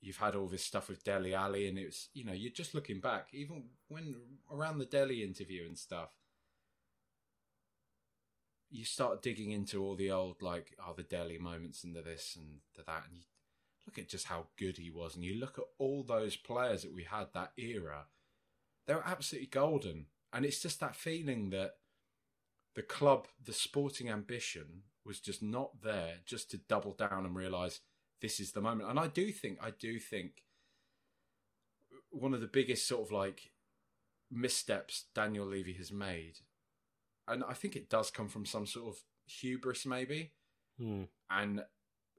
[0.00, 3.00] you've had all this stuff with Dele Alli, and it's you know you're just looking
[3.00, 4.14] back, even when
[4.50, 6.10] around the Delhi interview and stuff,
[8.70, 12.36] you start digging into all the old like oh the Dele moments and the this
[12.36, 13.22] and the that, and you
[13.86, 16.94] look at just how good he was, and you look at all those players that
[16.94, 18.06] we had that era,
[18.86, 21.72] they were absolutely golden, and it's just that feeling that
[22.74, 27.80] the club, the sporting ambition was just not there, just to double down and realise
[28.20, 28.90] this is the moment.
[28.90, 30.42] And I do think, I do think
[32.10, 33.52] one of the biggest sort of like
[34.30, 36.38] missteps Daniel Levy has made,
[37.28, 40.32] and I think it does come from some sort of hubris, maybe,
[40.78, 41.04] Hmm.
[41.28, 41.64] and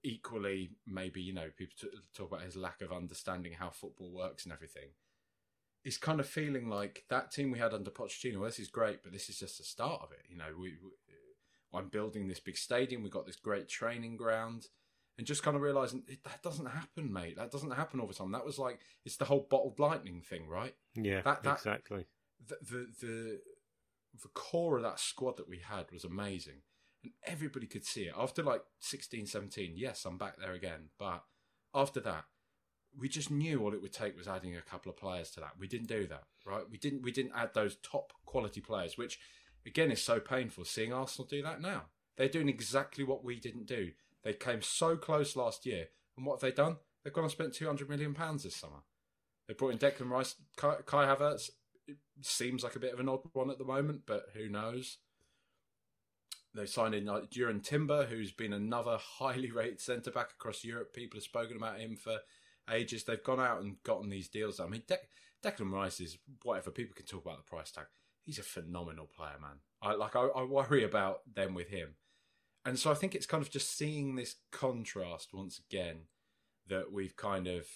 [0.03, 4.45] equally maybe you know people t- talk about his lack of understanding how football works
[4.45, 4.89] and everything.
[5.83, 8.35] Is kind of feeling like that team we had under Pochettino.
[8.39, 10.25] Well, this is great, but this is just the start of it.
[10.29, 10.91] You know, we, we
[11.73, 13.01] I'm building this big stadium.
[13.01, 14.67] We've got this great training ground
[15.17, 17.35] and just kind of realizing it, that doesn't happen, mate.
[17.37, 18.31] That doesn't happen all the time.
[18.31, 20.73] That was like it's the whole bottled lightning thing, right?
[20.95, 22.07] Yeah, That- that- exactly.
[22.47, 23.41] The, the the
[24.23, 26.61] the core of that squad that we had was amazing,
[27.03, 28.13] and everybody could see it.
[28.17, 30.89] After like 16, 17, yes, I'm back there again.
[30.99, 31.23] But
[31.73, 32.25] after that,
[32.97, 35.51] we just knew all it would take was adding a couple of players to that.
[35.59, 36.63] We didn't do that, right?
[36.69, 39.19] We didn't we didn't add those top quality players, which
[39.65, 41.83] again is so painful seeing Arsenal do that now.
[42.17, 43.91] They're doing exactly what we didn't do.
[44.23, 46.77] They came so close last year, and what have they done?
[47.03, 48.83] They've gone and spent two hundred million pounds this summer.
[49.47, 51.49] They brought in Declan Rice, Kai, Havertz.
[51.87, 54.97] It seems like a bit of an odd one at the moment, but who knows?
[56.53, 60.93] They signed in like Jurrien Timber, who's been another highly rated centre back across Europe.
[60.93, 62.19] People have spoken about him for
[62.69, 63.03] ages.
[63.03, 64.59] They've gone out and gotten these deals.
[64.59, 64.97] I mean, De-
[65.43, 66.71] Declan Rice is whatever.
[66.71, 67.85] People can talk about the price tag.
[68.23, 69.59] He's a phenomenal player, man.
[69.81, 70.15] I like.
[70.15, 71.95] I, I worry about them with him,
[72.65, 76.01] and so I think it's kind of just seeing this contrast once again
[76.67, 77.67] that we've kind of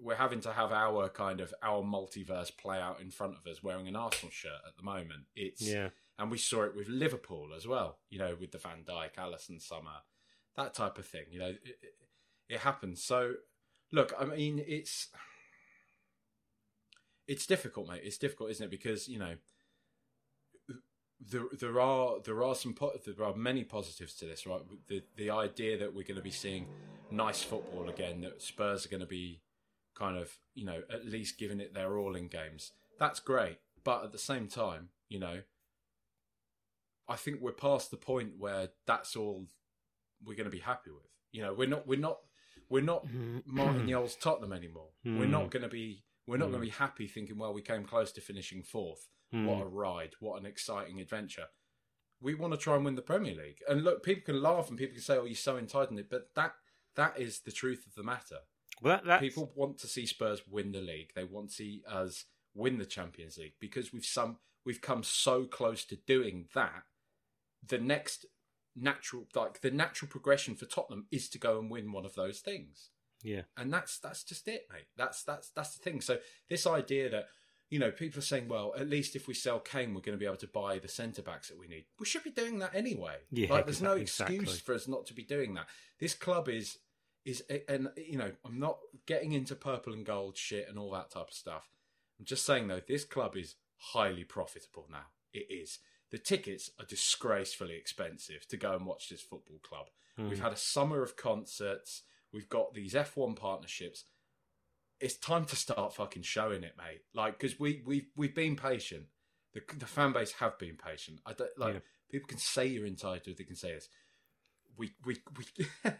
[0.00, 3.62] we're having to have our kind of our multiverse play out in front of us
[3.62, 5.24] wearing an Arsenal shirt at the moment.
[5.36, 7.98] It's Yeah, and we saw it with Liverpool as well.
[8.08, 10.02] You know, with the Van Dijk, Alisson, Summer,
[10.56, 11.24] that type of thing.
[11.30, 11.94] You know, it, it,
[12.48, 13.04] it happens.
[13.04, 13.34] So,
[13.92, 15.08] look, I mean, it's
[17.28, 18.02] it's difficult, mate.
[18.02, 18.70] It's difficult, isn't it?
[18.70, 19.34] Because you know,
[21.28, 24.62] there there are there are some po- there are many positives to this, right?
[24.88, 26.66] The the idea that we're going to be seeing
[27.10, 29.42] nice football again, that Spurs are going to be
[29.94, 32.72] kind of you know at least giving it their all in games.
[32.98, 35.40] That's great, but at the same time, you know,
[37.08, 39.46] I think we're past the point where that's all
[40.24, 41.10] we're going to be happy with.
[41.32, 42.18] You know, we're not we're not
[42.70, 43.40] we're not mm-hmm.
[43.44, 44.88] Martin Jol's Tottenham anymore.
[45.04, 45.50] We're not mm.
[45.50, 46.70] going to be we're not going to mm.
[46.70, 49.08] be happy thinking, well, we came close to finishing fourth.
[49.30, 49.62] What hmm.
[49.62, 50.14] a ride!
[50.20, 51.46] What an exciting adventure!
[52.20, 53.58] We want to try and win the Premier League.
[53.68, 56.54] And look, people can laugh and people can say, "Oh, you're so entitled," but that
[56.96, 58.38] that is the truth of the matter.
[58.82, 61.12] well, that, People want to see Spurs win the league.
[61.14, 65.44] They want to see us win the Champions League because we've some we've come so
[65.44, 66.82] close to doing that.
[67.66, 68.26] The next
[68.76, 72.40] natural like the natural progression for Tottenham is to go and win one of those
[72.40, 72.90] things.
[73.22, 74.86] yeah, And that's that's just it, mate.
[74.96, 76.00] That's that's that's the thing.
[76.00, 77.26] So this idea that
[77.70, 80.20] you know people are saying, well, at least if we sell Kane, we're going to
[80.20, 81.84] be able to buy the centre backs that we need.
[81.98, 83.16] We should be doing that anyway.
[83.30, 84.36] Yeah, like there's no exactly.
[84.36, 85.66] excuse for us not to be doing that.
[85.98, 86.78] This club is
[87.24, 91.10] is and you know I'm not getting into purple and gold shit and all that
[91.10, 91.70] type of stuff.
[92.18, 95.06] I'm just saying though, this club is highly profitable now.
[95.32, 95.78] It is.
[96.10, 99.86] The tickets are disgracefully expensive to go and watch this football club.
[100.16, 100.28] Hmm.
[100.28, 102.02] We've had a summer of concerts.
[102.32, 104.04] We've got these F1 partnerships.
[105.00, 107.02] It's time to start fucking showing it, mate.
[107.14, 109.06] Like, because we we've we've been patient.
[109.54, 111.20] The the fan base have been patient.
[111.26, 111.80] I don't like Yeah.
[112.10, 113.36] people can say you're entitled.
[113.38, 113.88] They can say this.
[114.76, 115.66] We we we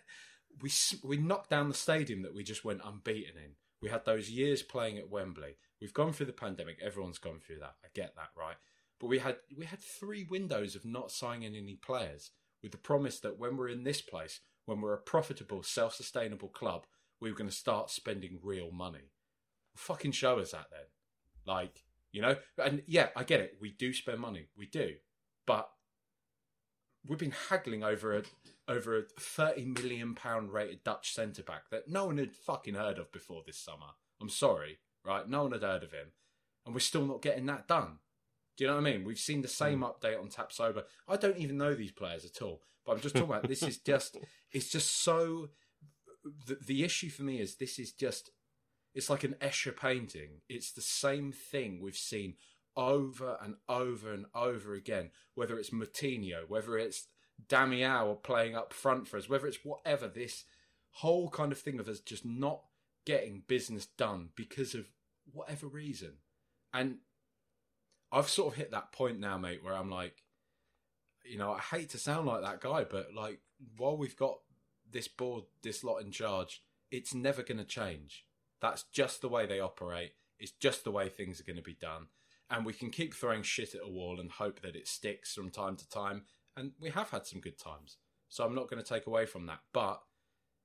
[0.62, 0.70] we
[1.02, 3.52] we knocked down the stadium that we just went unbeaten in.
[3.82, 5.56] We had those years playing at Wembley.
[5.80, 6.78] We've gone through the pandemic.
[6.82, 7.76] Everyone's gone through that.
[7.82, 8.56] I get that, right?
[9.00, 12.30] But we had we had three windows of not signing any players
[12.62, 16.84] with the promise that when we're in this place, when we're a profitable, self-sustainable club,
[17.20, 19.12] we were going to start spending real money.
[19.76, 20.86] Fucking show us that then.
[21.46, 23.56] Like, you know, and yeah, I get it.
[23.60, 24.48] We do spend money.
[24.56, 24.94] We do.
[25.46, 25.70] But
[27.06, 28.22] we've been haggling over a
[28.68, 32.98] over a 30 million pound rated Dutch centre back that no one had fucking heard
[32.98, 33.94] of before this summer.
[34.20, 35.28] I'm sorry, right?
[35.28, 36.08] No one had heard of him.
[36.64, 37.98] And we're still not getting that done.
[38.56, 39.04] Do you know what I mean?
[39.04, 39.84] We've seen the same hmm.
[39.84, 40.84] update on Tapsoba.
[41.08, 42.60] I don't even know these players at all.
[42.84, 44.18] But I'm just talking about this is just
[44.52, 45.48] it's just so
[46.46, 48.30] the, the issue for me is this is just
[48.94, 50.40] it's like an Escher painting.
[50.48, 52.34] It's the same thing we've seen
[52.76, 55.10] over and over and over again.
[55.34, 57.06] Whether it's Moutinho, whether it's
[57.48, 60.08] Damiao playing up front for us, whether it's whatever.
[60.08, 60.44] This
[60.90, 62.62] whole kind of thing of us just not
[63.06, 64.86] getting business done because of
[65.32, 66.14] whatever reason.
[66.74, 66.98] And
[68.12, 70.24] I've sort of hit that point now, mate, where I'm like,
[71.24, 73.40] you know, I hate to sound like that guy, but like,
[73.76, 74.38] while we've got
[74.92, 78.24] this board, this lot in charge, it's never going to change.
[78.60, 80.12] That's just the way they operate.
[80.38, 82.06] It's just the way things are going to be done.
[82.50, 85.50] And we can keep throwing shit at a wall and hope that it sticks from
[85.50, 86.24] time to time.
[86.56, 87.96] And we have had some good times.
[88.28, 89.60] So I'm not going to take away from that.
[89.72, 90.00] But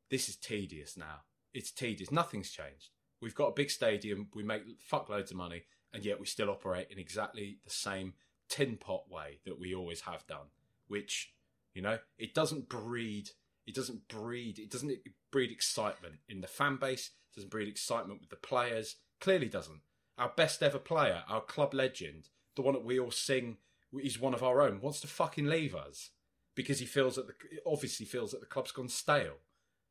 [0.10, 1.22] this is tedious now.
[1.54, 2.12] It's tedious.
[2.12, 2.90] Nothing's changed.
[3.22, 4.30] We've got a big stadium.
[4.34, 5.64] We make fuckloads of money.
[5.94, 8.14] And yet we still operate in exactly the same
[8.50, 10.48] tin pot way that we always have done.
[10.88, 11.34] Which,
[11.74, 13.30] you know, it doesn't breed.
[13.68, 14.60] It doesn't breed.
[14.60, 14.92] It doesn't
[15.32, 17.12] breed excitement in the fan base.
[17.32, 18.96] It doesn't breed excitement with the players.
[19.20, 19.82] Clearly doesn't.
[20.18, 23.58] Our best ever player, our club legend, the one that we all sing
[24.02, 26.12] is one of our own, wants to fucking leave us
[26.56, 27.34] because he feels that the
[27.66, 29.36] obviously feels that the club's gone stale.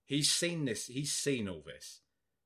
[0.06, 0.87] He's seen this.
[0.87, 2.00] He's seen all this,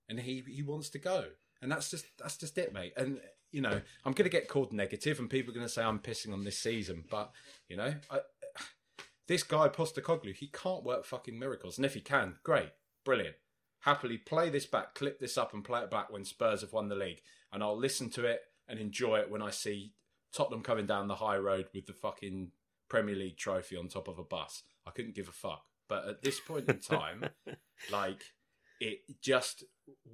[0.08, 1.26] and he he wants to go.
[1.60, 2.92] And that's just that's just it, mate.
[2.96, 5.82] And you know, I'm going to get called negative, and people are going to say
[5.82, 7.04] I'm pissing on this season.
[7.10, 7.32] But
[7.68, 8.18] you know, I,
[9.28, 11.78] this guy Postecoglou, he can't work fucking miracles.
[11.78, 12.70] And if he can, great,
[13.04, 13.36] brilliant.
[13.80, 16.88] Happily play this back, clip this up, and play it back when Spurs have won
[16.88, 17.20] the league.
[17.52, 19.92] And I'll listen to it and enjoy it when I see
[20.32, 22.50] Tottenham coming down the high road with the fucking
[22.88, 24.62] Premier League trophy on top of a bus.
[24.86, 25.64] I couldn't give a fuck.
[25.88, 27.26] But at this point in time,
[27.92, 28.22] like
[28.80, 29.64] it just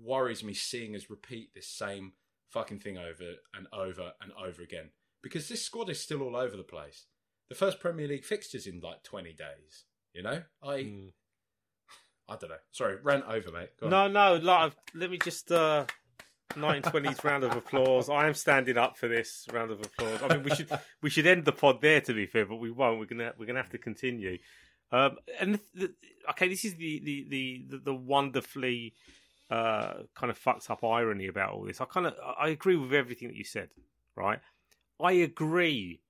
[0.03, 2.12] worries me seeing us repeat this same
[2.50, 4.90] fucking thing over and over and over again
[5.22, 7.07] because this squad is still all over the place.
[7.49, 10.43] The first Premier League fixtures in like 20 days, you know?
[10.63, 11.13] I mm.
[12.29, 12.57] I don't know.
[12.73, 13.71] Sorry, rant over, mate.
[13.83, 15.85] no, no, like, let me just uh
[16.55, 18.09] 1920s round of applause.
[18.09, 20.23] I am standing up for this round of applause.
[20.23, 20.71] I mean, we should
[21.03, 22.99] we should end the pod there, to be fair, but we won't.
[22.99, 24.39] We're gonna we're gonna have to continue.
[24.93, 25.95] Um, and the, the,
[26.31, 28.95] okay, this is the the the the wonderfully
[29.51, 31.81] uh, kind of fucked up irony about all this.
[31.81, 33.71] I kind of I agree with everything that you said.
[34.17, 34.39] Right,
[35.01, 36.01] I agree.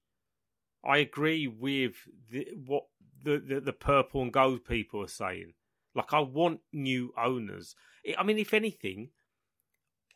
[0.86, 1.94] I agree with
[2.30, 2.84] the, what
[3.22, 5.54] the, the the purple and gold people are saying.
[5.94, 7.74] Like, I want new owners.
[8.18, 9.10] I mean, if anything,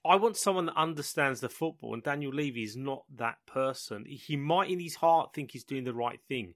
[0.05, 4.05] I want someone that understands the football, and Daniel Levy is not that person.
[4.07, 6.55] He might, in his heart, think he's doing the right thing,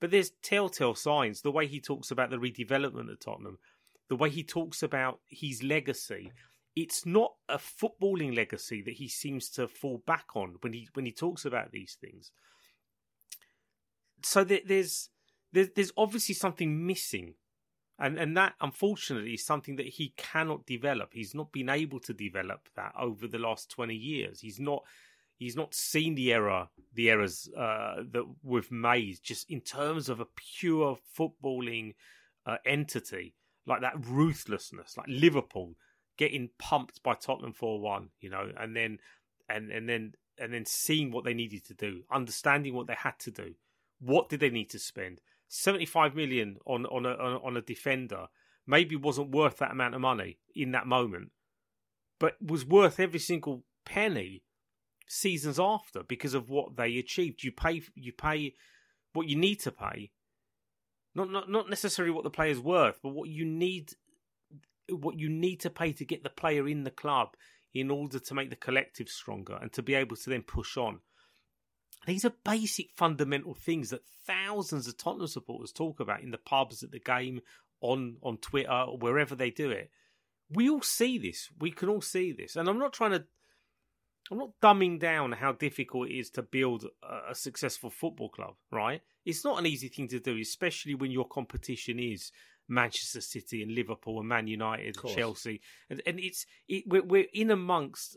[0.00, 1.40] but there's telltale signs.
[1.40, 3.58] The way he talks about the redevelopment at Tottenham,
[4.08, 6.32] the way he talks about his legacy,
[6.76, 11.06] it's not a footballing legacy that he seems to fall back on when he when
[11.06, 12.30] he talks about these things.
[14.22, 15.10] So there, there's
[15.52, 17.34] there's there's obviously something missing
[18.00, 21.10] and and that unfortunately is something that he cannot develop.
[21.12, 24.40] He's not been able to develop that over the last twenty years.
[24.40, 24.84] He's not
[25.36, 30.18] he's not seen the error the errors uh, that we've made just in terms of
[30.18, 30.26] a
[30.58, 31.94] pure footballing
[32.46, 33.34] uh, entity
[33.66, 35.74] like that ruthlessness, like Liverpool
[36.16, 38.98] getting pumped by Tottenham four one, you know, and then
[39.48, 43.18] and and then and then seeing what they needed to do, understanding what they had
[43.20, 43.54] to do.
[44.00, 45.20] What did they need to spend?
[45.48, 48.26] 75 million on on a on a defender
[48.66, 51.32] maybe wasn't worth that amount of money in that moment,
[52.18, 54.42] but was worth every single penny
[55.08, 57.42] seasons after because of what they achieved.
[57.42, 58.54] You pay you pay
[59.12, 60.12] what you need to pay,
[61.14, 63.92] not not not necessarily what the player's worth, but what you need
[64.88, 67.36] what you need to pay to get the player in the club
[67.74, 71.00] in order to make the collective stronger and to be able to then push on.
[72.06, 76.82] These are basic fundamental things that thousands of Tottenham supporters talk about in the pubs,
[76.82, 77.40] at the game,
[77.80, 79.90] on on Twitter, or wherever they do it.
[80.50, 81.48] We all see this.
[81.58, 82.56] We can all see this.
[82.56, 83.24] And I'm not trying to
[84.30, 88.54] I'm not dumbing down how difficult it is to build a, a successful football club,
[88.70, 89.02] right?
[89.24, 92.30] It's not an easy thing to do, especially when your competition is
[92.68, 95.60] Manchester City and Liverpool and Man United and Chelsea,
[95.90, 98.16] and, and it's it, we're, we're in amongst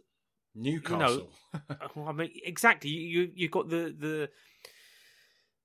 [0.55, 1.29] Newcastle.
[1.53, 1.59] You
[1.95, 2.89] know, I mean, exactly.
[2.89, 4.29] You you got the the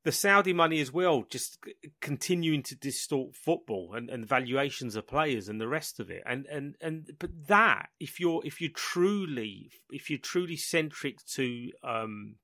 [0.04, 1.58] the Saudi money as well, just
[2.00, 6.22] continuing to distort football and, and valuations of players and the rest of it.
[6.24, 11.70] And and and but that if you're if you're truly if you're truly centric to
[11.82, 12.36] um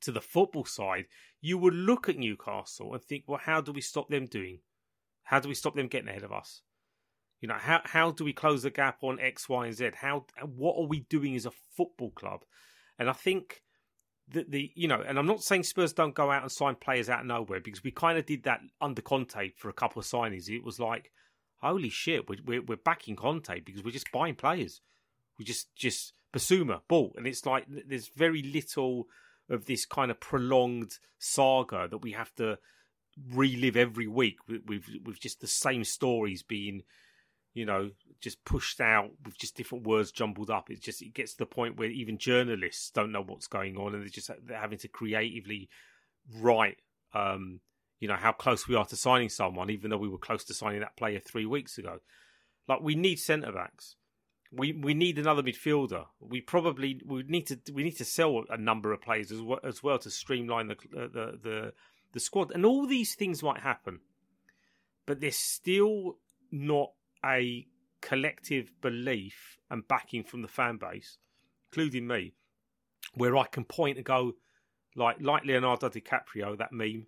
[0.00, 1.06] to the football side,
[1.40, 4.60] you would look at Newcastle and think, well, how do we stop them doing?
[5.24, 6.62] How do we stop them getting ahead of us?
[7.40, 9.90] You know, how how do we close the gap on X, Y, and Z?
[9.94, 12.44] How what are we doing as a football club?
[12.98, 13.62] And I think
[14.32, 17.08] that the you know, and I'm not saying Spurs don't go out and sign players
[17.08, 20.06] out of nowhere because we kind of did that under Conte for a couple of
[20.06, 20.48] signings.
[20.48, 21.12] It was like,
[21.60, 24.80] holy shit, we're we're, we're backing Conte because we're just buying players.
[25.38, 29.06] We just just Bissouma, ball, and it's like there's very little
[29.48, 32.58] of this kind of prolonged saga that we have to
[33.32, 36.82] relive every week with with, with just the same stories being
[37.58, 37.90] you know,
[38.20, 40.70] just pushed out with just different words jumbled up.
[40.70, 43.94] It just it gets to the point where even journalists don't know what's going on,
[43.94, 45.68] and they're just they're having to creatively
[46.36, 46.78] write,
[47.14, 47.58] um,
[47.98, 50.54] you know, how close we are to signing someone, even though we were close to
[50.54, 51.98] signing that player three weeks ago.
[52.68, 53.96] Like we need centre backs.
[54.52, 56.06] We we need another midfielder.
[56.20, 59.60] We probably we need to we need to sell a number of players as well,
[59.64, 61.72] as well to streamline the the the
[62.12, 62.52] the squad.
[62.52, 63.98] And all these things might happen,
[65.06, 66.18] but they're still
[66.50, 66.92] not
[67.24, 67.66] a
[68.00, 71.18] collective belief and backing from the fan base,
[71.70, 72.34] including me,
[73.14, 74.34] where I can point and go,
[74.94, 77.06] like like Leonardo DiCaprio, that meme,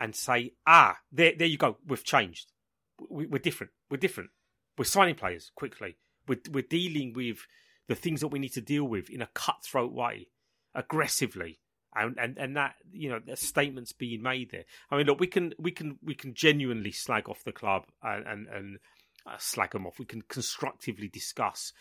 [0.00, 2.52] and say, ah, there there you go, we've changed,
[3.08, 4.30] we, we're different, we're different,
[4.76, 7.46] we're signing players quickly, we're we're dealing with
[7.86, 10.28] the things that we need to deal with in a cutthroat way,
[10.74, 11.60] aggressively.
[11.96, 14.66] And, and and that you know, statements being made there.
[14.88, 18.24] I mean, look, we can we can we can genuinely slag off the club and
[18.24, 18.78] and, and
[19.26, 19.98] uh, slag them off.
[19.98, 21.72] We can constructively discuss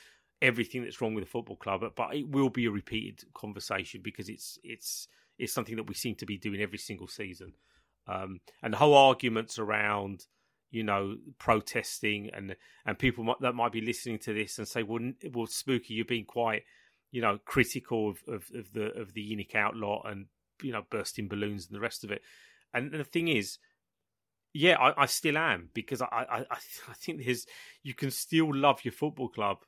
[0.42, 4.30] everything that's wrong with the football club, but, it will be a repeated conversation because
[4.30, 5.08] it's it's
[5.40, 7.54] it's something that we seem to be doing every single season.
[8.08, 10.26] Um, and the whole arguments around
[10.70, 14.84] you know protesting and and people might, that might be listening to this and say,
[14.84, 15.00] well,
[15.34, 16.64] well, spooky, you're being quite
[17.12, 20.28] you know critical of, of, of the of the ENIC outlaw and
[20.62, 22.22] you know bursting balloons and the rest of it.
[22.74, 23.58] And the thing is,
[24.58, 26.46] yeah, I, I still am because I, I
[26.90, 27.46] I think there's
[27.84, 29.60] you can still love your football club.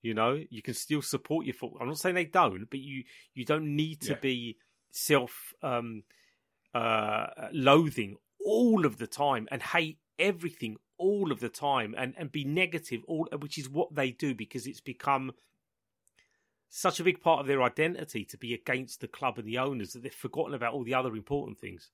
[0.00, 1.80] You know, you can still support your football.
[1.80, 3.04] I'm not saying they don't, but you
[3.34, 4.18] you don't need to yeah.
[4.20, 4.56] be
[4.90, 6.04] self um,
[6.72, 12.30] uh, loathing all of the time and hate everything all of the time and and
[12.30, 15.32] be negative all which is what they do because it's become
[16.68, 19.92] such a big part of their identity to be against the club and the owners
[19.92, 21.90] that they've forgotten about all the other important things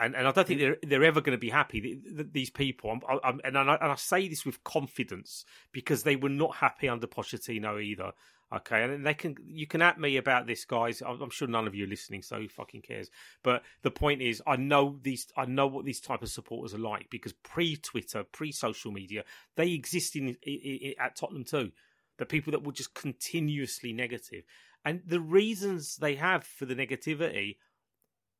[0.00, 2.00] and and I don't think they're they're ever going to be happy.
[2.32, 6.28] These people, I'm, I'm, and, I, and I say this with confidence because they were
[6.28, 8.12] not happy under Pochettino either.
[8.54, 11.02] Okay, and they can you can at me about this, guys.
[11.02, 13.10] I'm sure none of you are listening, so who fucking cares?
[13.42, 16.78] But the point is, I know these, I know what these type of supporters are
[16.78, 19.24] like because pre-Twitter, pre-social media,
[19.56, 21.72] they exist in, in, in at Tottenham too.
[22.18, 24.44] The people that were just continuously negative,
[24.84, 27.56] and the reasons they have for the negativity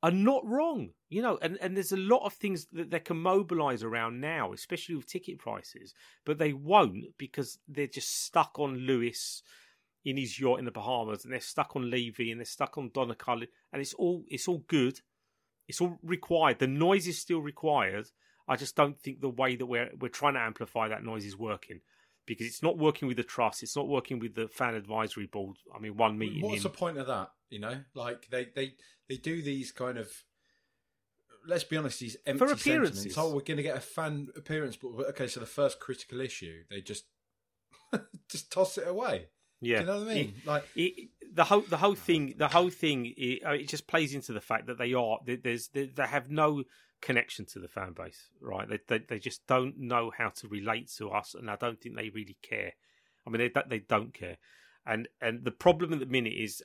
[0.05, 3.17] are not wrong, you know, and, and there's a lot of things that they can
[3.17, 5.95] mobilize around now, especially with ticket prices,
[6.27, 9.43] but they won't because they're just stuck on Lewis
[10.05, 12.91] in his yacht in the Bahamas, and they're stuck on Levy, and they're stuck on
[12.93, 15.01] Donna Cullen, and it's all it's all good,
[15.69, 16.59] it's all required.
[16.59, 18.11] The noise is still required.
[18.47, 21.39] I just don't think the way that we're we're trying to amplify that noise is
[21.39, 21.81] working
[22.27, 23.63] because it's not working with the trust.
[23.63, 25.57] It's not working with the fan advisory board.
[25.75, 26.43] I mean, one meeting.
[26.43, 26.63] What's in...
[26.65, 27.31] the point of that?
[27.55, 28.75] You know, like they they
[29.09, 30.11] they do these kind of.
[31.47, 33.03] Let's be honest, these empty for appearances.
[33.03, 33.19] sentiments.
[33.19, 36.65] Oh, we're going to get a fan appearance, but okay, so the first critical issue,
[36.69, 37.05] they just
[38.29, 39.29] just toss it away.
[39.61, 40.35] Yeah, do you know what I mean?
[40.37, 44.15] It, like it, the whole the whole thing, the whole thing, it, it, just plays
[44.15, 46.65] into the fact that they are there's they, they have no
[47.01, 48.69] connection to the fan base, right?
[48.69, 51.95] They, they, they just don't know how to relate to us, and I don't think
[51.95, 52.73] they really care.
[53.25, 54.39] I mean, they they don't care,
[54.85, 56.65] and and the problem at the minute is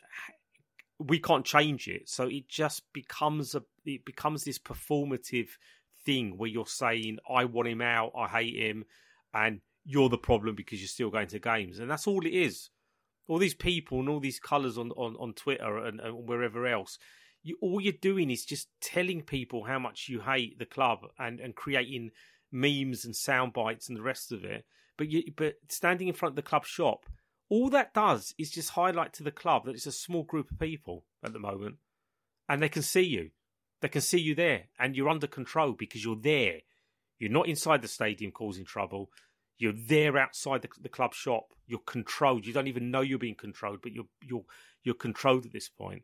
[0.99, 5.49] we can't change it, so it just becomes a it becomes this performative
[6.05, 8.85] thing where you're saying I want him out, I hate him,
[9.33, 12.69] and you're the problem because you're still going to games, and that's all it is.
[13.27, 16.97] All these people and all these colours on, on, on Twitter and, and wherever else,
[17.43, 21.39] you, all you're doing is just telling people how much you hate the club and,
[21.39, 22.09] and creating
[22.51, 24.65] memes and sound bites and the rest of it.
[24.97, 27.05] But you, but standing in front of the club shop,
[27.49, 30.59] all that does is just highlight to the club that it's a small group of
[30.59, 31.77] people at the moment,
[32.47, 33.31] and they can see you.
[33.81, 36.59] They can see you there, and you're under control because you're there.
[37.17, 39.09] You're not inside the stadium causing trouble.
[39.57, 41.53] You're there outside the, the club shop.
[41.67, 42.45] You're controlled.
[42.45, 44.45] You don't even know you're being controlled, but you're you're
[44.83, 46.03] you're controlled at this point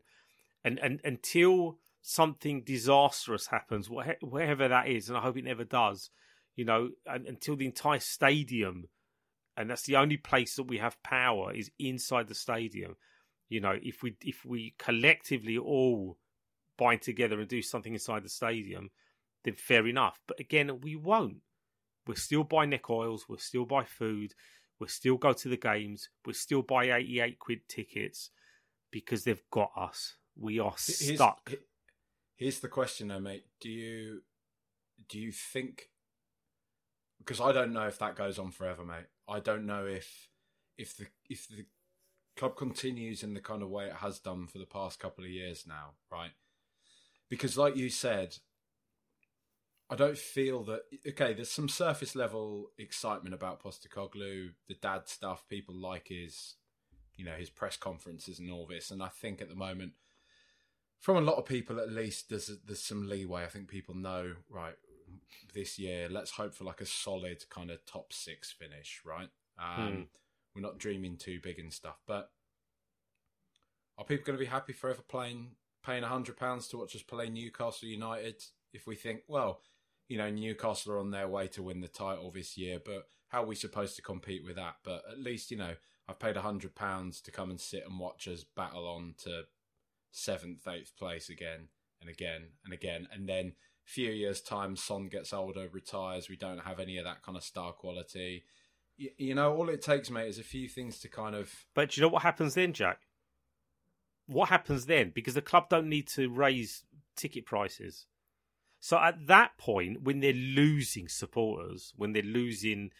[0.66, 6.10] and and until something disastrous happens, whatever that is, and I hope it never does,
[6.56, 8.88] you know, until the entire stadium,
[9.56, 12.96] and that's the only place that we have power is inside the stadium.
[13.48, 16.18] You know, if we if we collectively all
[16.76, 18.90] bind together and do something inside the stadium,
[19.44, 20.18] then fair enough.
[20.26, 21.38] But again, we won't.
[22.06, 23.26] We'll still buy neck oils.
[23.28, 24.34] We'll still buy food.
[24.78, 26.08] We'll still go to the games.
[26.24, 28.30] We'll still buy eighty-eight quid tickets
[28.90, 30.16] because they've got us.
[30.38, 31.48] We are stuck.
[31.48, 31.60] Here's,
[32.36, 33.46] here's the question, though, mate.
[33.60, 34.22] Do you
[35.08, 35.88] do you think?
[37.26, 39.06] Because I don't know if that goes on forever, mate.
[39.28, 40.28] I don't know if
[40.78, 41.66] if the if the
[42.36, 45.30] club continues in the kind of way it has done for the past couple of
[45.30, 46.32] years now, right?
[47.28, 48.36] Because, like you said,
[49.90, 50.82] I don't feel that.
[51.08, 55.44] Okay, there's some surface level excitement about Postecoglou, the dad stuff.
[55.48, 56.54] People like his,
[57.16, 58.90] you know, his press conferences and all this.
[58.90, 59.92] And I think at the moment,
[61.00, 63.44] from a lot of people at least, there's there's some leeway.
[63.44, 64.76] I think people know right
[65.54, 66.08] this year.
[66.10, 69.00] Let's hope for like a solid kind of top six finish.
[69.04, 70.02] Right, um, hmm.
[70.54, 72.30] we're not dreaming too big and stuff, but
[73.98, 75.52] are people going to be happy forever playing
[75.84, 78.42] paying a hundred pounds to watch us play Newcastle United?
[78.72, 79.60] If we think, well,
[80.08, 83.42] you know, Newcastle are on their way to win the title this year, but how
[83.42, 84.76] are we supposed to compete with that?
[84.84, 85.74] But at least, you know,
[86.08, 89.44] I've paid a hundred pounds to come and sit and watch us battle on to
[90.12, 91.68] seventh, eighth place again
[92.00, 93.08] and again and again.
[93.12, 93.54] And then
[93.86, 96.28] few years' time, Son gets older, retires.
[96.28, 98.44] We don't have any of that kind of star quality.
[98.96, 101.50] You, you know, all it takes, mate, is a few things to kind of.
[101.72, 102.98] But you know what happens then, Jack?
[104.26, 105.12] What happens then?
[105.14, 106.84] Because the club don't need to raise
[107.14, 108.06] ticket prices.
[108.80, 112.90] So at that point, when they're losing supporters, when they're losing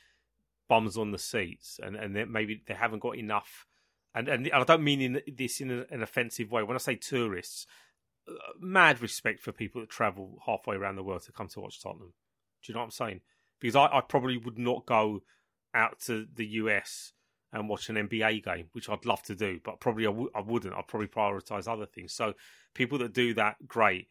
[0.69, 3.67] bums on the seats, and and maybe they haven't got enough,
[4.15, 6.63] and and I don't mean in this in an offensive way.
[6.63, 7.67] When I say tourists,
[8.61, 12.13] mad respect for people that travel halfway around the world to come to watch Tottenham.
[12.63, 13.21] Do you know what I'm saying?
[13.61, 15.23] Because I, I probably would not go
[15.75, 17.13] out to the US
[17.53, 20.41] and watch an NBA game, which I'd love to do, but probably I w- I
[20.41, 20.75] wouldn't.
[20.75, 22.13] I'd probably prioritize other things.
[22.13, 22.35] So
[22.75, 24.09] people that do that, great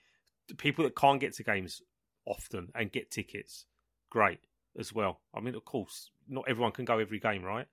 [0.57, 1.81] people that can't get to games
[2.25, 3.65] often and get tickets,
[4.09, 4.39] great
[4.77, 5.21] as well.
[5.33, 7.67] I mean, of course, not everyone can go every game, right?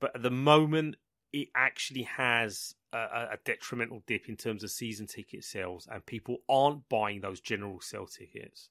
[0.00, 0.96] But at the moment,
[1.32, 2.98] it actually has a,
[3.32, 7.80] a, detrimental dip in terms of season ticket sales, and people aren't buying those general
[7.80, 8.70] sale tickets.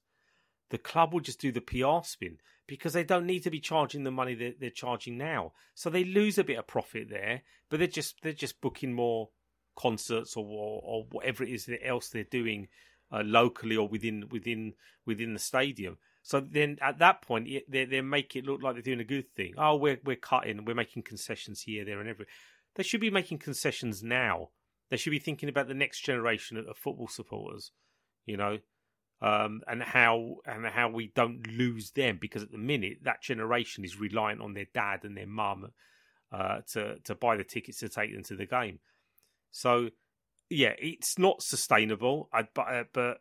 [0.70, 4.04] The club will just do the PR spin because they don't need to be charging
[4.04, 7.42] the money that they're charging now, so they lose a bit of profit there.
[7.68, 9.30] But they're just they're just booking more
[9.76, 12.68] concerts or or whatever it is else they're doing
[13.12, 15.98] uh, locally or within within within the stadium.
[16.22, 19.32] So then at that point they they make it look like they're doing a good
[19.36, 19.54] thing.
[19.56, 22.32] Oh, we're we're cutting, we're making concessions here, there, and everywhere.
[22.76, 24.50] They should be making concessions now.
[24.90, 27.72] They should be thinking about the next generation of football supporters,
[28.24, 28.58] you know,
[29.20, 33.84] um, and how and how we don't lose them because at the minute that generation
[33.84, 35.72] is reliant on their dad and their mum
[36.30, 38.78] uh, to to buy the tickets to take them to the game.
[39.50, 39.88] So,
[40.50, 42.28] yeah, it's not sustainable.
[42.32, 43.18] I, but uh, but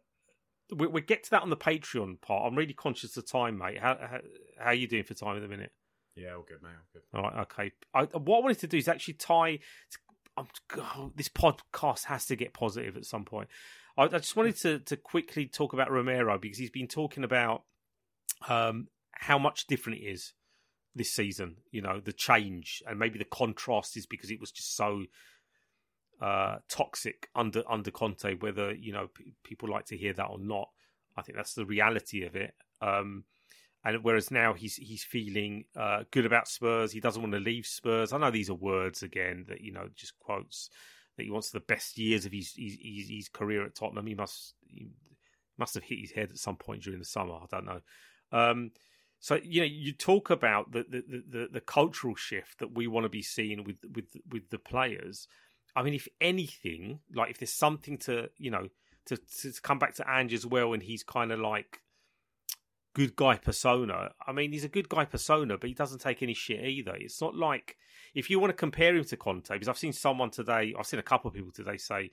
[0.76, 2.46] we, we get to that on the Patreon part.
[2.46, 3.80] I'm really conscious of time, mate.
[3.80, 4.20] How how,
[4.60, 5.72] how are you doing for time at the minute?
[6.16, 6.70] Yeah, all good, mate.
[6.70, 7.02] All good.
[7.14, 7.72] All right, okay.
[7.94, 9.60] I, what I wanted to do is actually tie.
[10.38, 13.48] Oh, this podcast has to get positive at some point.
[13.98, 17.64] I, I, just wanted to to quickly talk about Romero because he's been talking about
[18.48, 20.34] um, how much different it is
[20.94, 21.58] this season.
[21.72, 25.06] You know, the change and maybe the contrast is because it was just so
[26.22, 28.36] uh, toxic under under Conte.
[28.40, 30.70] Whether you know p- people like to hear that or not,
[31.18, 32.54] I think that's the reality of it.
[32.82, 33.26] Um,
[33.86, 37.68] and whereas now he's he's feeling uh, good about Spurs, he doesn't want to leave
[37.68, 38.12] Spurs.
[38.12, 40.72] I know these are words again that you know just quotes
[41.16, 44.08] that he wants the best years of his his, his, career at Tottenham.
[44.08, 44.88] He must he
[45.58, 47.36] must have hit his head at some point during the summer.
[47.36, 47.82] I don't know.
[48.32, 48.72] Um,
[49.20, 53.06] so you know, you talk about the the, the, the cultural shift that we want
[53.06, 55.28] to be seeing with with with the players.
[55.76, 58.70] I mean, if anything, like if there's something to you know
[59.06, 61.82] to to come back to Ange as well, and he's kind of like
[62.96, 64.12] good guy persona.
[64.26, 66.96] I mean, he's a good guy persona, but he doesn't take any shit either.
[66.96, 67.76] It's not like
[68.16, 71.00] if you want to compare him to Conte, because I've seen someone today, I've seen
[71.00, 72.10] a couple of people today say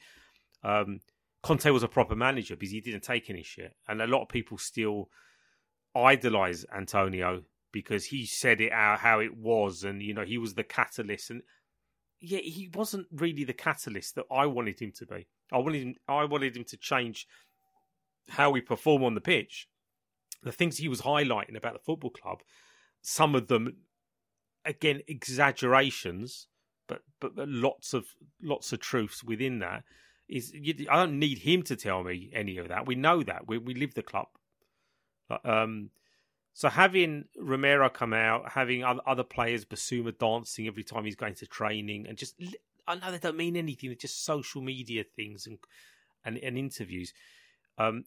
[0.65, 1.01] um,
[1.43, 4.29] Conte was a proper manager because he didn't take any shit, and a lot of
[4.29, 5.09] people still
[5.95, 10.55] idolize Antonio because he said it out how it was, and you know he was
[10.55, 11.43] the catalyst, and
[12.21, 15.29] yeah, he wasn't really the catalyst that I wanted him to be.
[15.53, 17.29] I wanted him, I wanted him to change
[18.29, 19.69] how we perform on the pitch.
[20.43, 22.43] The things he was highlighting about the football club,
[23.01, 23.77] some of them,
[24.65, 26.49] again, exaggerations,
[26.89, 28.07] but but, but lots of
[28.43, 29.85] lots of truths within that.
[30.29, 30.53] Is
[30.91, 32.87] I don't need him to tell me any of that.
[32.87, 34.29] We know that we we live the club.
[35.45, 35.91] Um,
[36.55, 41.47] so having Romero come out, having other, players, Bissouma dancing every time he's going to
[41.47, 42.35] training, and just
[42.87, 45.59] I know they don't mean anything; they're just social media things and
[46.25, 47.13] and, and interviews.
[47.79, 48.05] Um,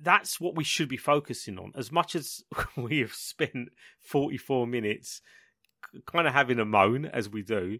[0.00, 1.72] that's what we should be focusing on.
[1.76, 2.42] As much as
[2.76, 3.68] we have spent
[4.00, 5.20] forty four minutes
[6.06, 7.78] kind of having a moan as we do,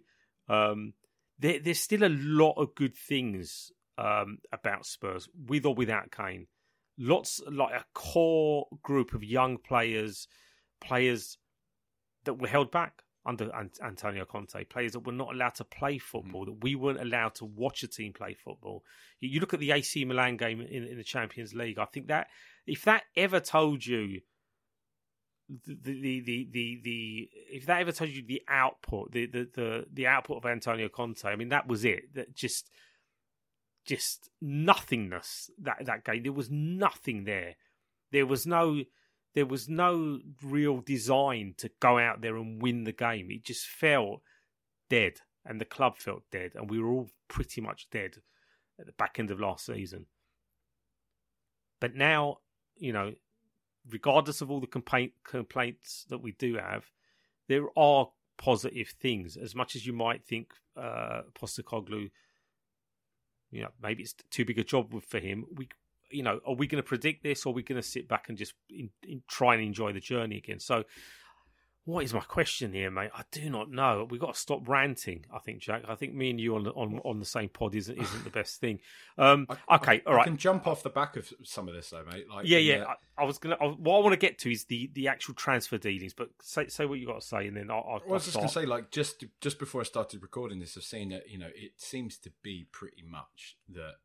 [0.49, 0.93] um,
[1.39, 6.47] there, there's still a lot of good things um, about Spurs, with or without Kane
[6.99, 10.29] lots like a core group of young players,
[10.81, 11.39] players
[12.25, 13.03] that were held back.
[13.27, 13.51] Under
[13.83, 16.47] Antonio Conte, players that were not allowed to play football, mm.
[16.47, 18.85] that we weren't allowed to watch a team play football.
[19.20, 21.79] You, look at the AC Milan game in, in, the Champions League.
[21.79, 22.29] I think that
[22.66, 24.20] if that ever told you
[25.66, 29.87] the, the the the the if that ever told you the output, the the the,
[29.93, 32.14] the output of Antonio Conte, I mean that was it.
[32.14, 32.70] That just
[33.87, 36.22] just nothingness that that game.
[36.22, 37.57] There was nothing there.
[38.12, 38.85] There was no
[39.35, 43.30] there was no real design to go out there and win the game.
[43.30, 44.22] It just felt
[44.89, 48.18] dead, and the club felt dead, and we were all pretty much dead
[48.78, 50.07] at the back end of last season.
[51.80, 52.39] But now,
[52.76, 53.14] you know,
[53.91, 56.87] regardless of all the complaint, complaints that we do have,
[57.49, 58.09] there are
[58.39, 59.37] positive things.
[59.37, 62.11] As much as you might think uh, Postecoglou,
[63.51, 65.45] you know, maybe it's too big a job for him.
[65.55, 65.68] We
[66.11, 68.29] you know, are we going to predict this or are we going to sit back
[68.29, 70.61] and just in, in, try and enjoy the journey again?
[70.61, 70.85] So,
[71.87, 73.11] what is my question here, mate?
[73.15, 74.07] I do not know.
[74.09, 75.27] We've got to stop ranting.
[75.33, 75.83] I think, Jack.
[75.87, 78.59] I think me and you on on, on the same pod isn't isn't the best
[78.59, 78.81] thing.
[79.19, 80.23] Um, I, okay, all right.
[80.23, 82.25] I can jump off the back of some of this, though, mate.
[82.29, 82.85] Like, yeah, yeah.
[83.19, 83.57] I, I, was gonna.
[83.57, 86.15] what I want to get to is the the actual transfer dealings.
[86.15, 87.85] But say say what you got to say, and then I'll.
[87.87, 90.85] I'll I was just gonna say, like, just just before I started recording this, I've
[90.85, 93.97] seen that you know it seems to be pretty much that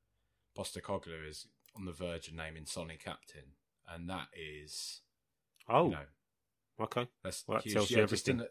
[0.58, 3.53] Postecoglou is on the verge of naming Sonny captain,
[3.88, 5.01] and that is
[5.67, 7.74] oh, you know, okay, that's well, that huge.
[7.76, 8.43] tells yeah, you everything.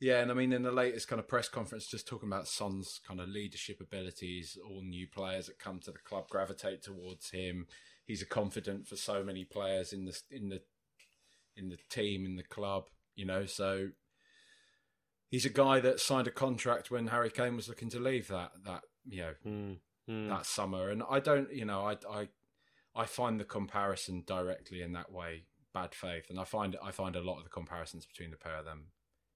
[0.00, 3.00] yeah, and I mean, in the latest kind of press conference, just talking about Son's
[3.06, 7.66] kind of leadership abilities, all new players that come to the club gravitate towards him.
[8.06, 10.60] He's a confident for so many players in the in the
[11.56, 12.84] in the team in the club,
[13.14, 13.46] you know.
[13.46, 13.90] So
[15.30, 18.52] he's a guy that signed a contract when Harry Kane was looking to leave that
[18.64, 19.76] that you know mm,
[20.08, 20.28] mm.
[20.28, 22.28] that summer, and I don't, you know, I I
[22.94, 27.16] I find the comparison directly in that way bad faith, and I find I find
[27.16, 28.86] a lot of the comparisons between the pair of them,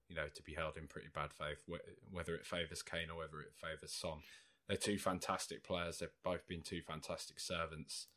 [0.07, 1.57] you know, to be held in pretty bad faith,
[2.09, 4.19] whether it favours Kane or whether it favours Son.
[4.67, 5.97] They're two fantastic players.
[5.97, 8.07] They've both been two fantastic servants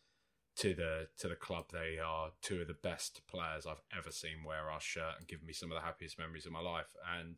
[0.57, 1.67] to the to the club.
[1.73, 5.43] They are two of the best players I've ever seen wear our shirt and give
[5.43, 6.95] me some of the happiest memories of my life.
[7.19, 7.37] And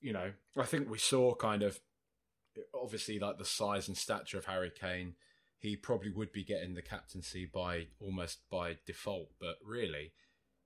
[0.00, 1.80] you know, I think we saw kind of
[2.74, 5.14] obviously like the size and stature of Harry Kane
[5.58, 9.30] he probably would be getting the captaincy by almost by default.
[9.40, 10.12] But really,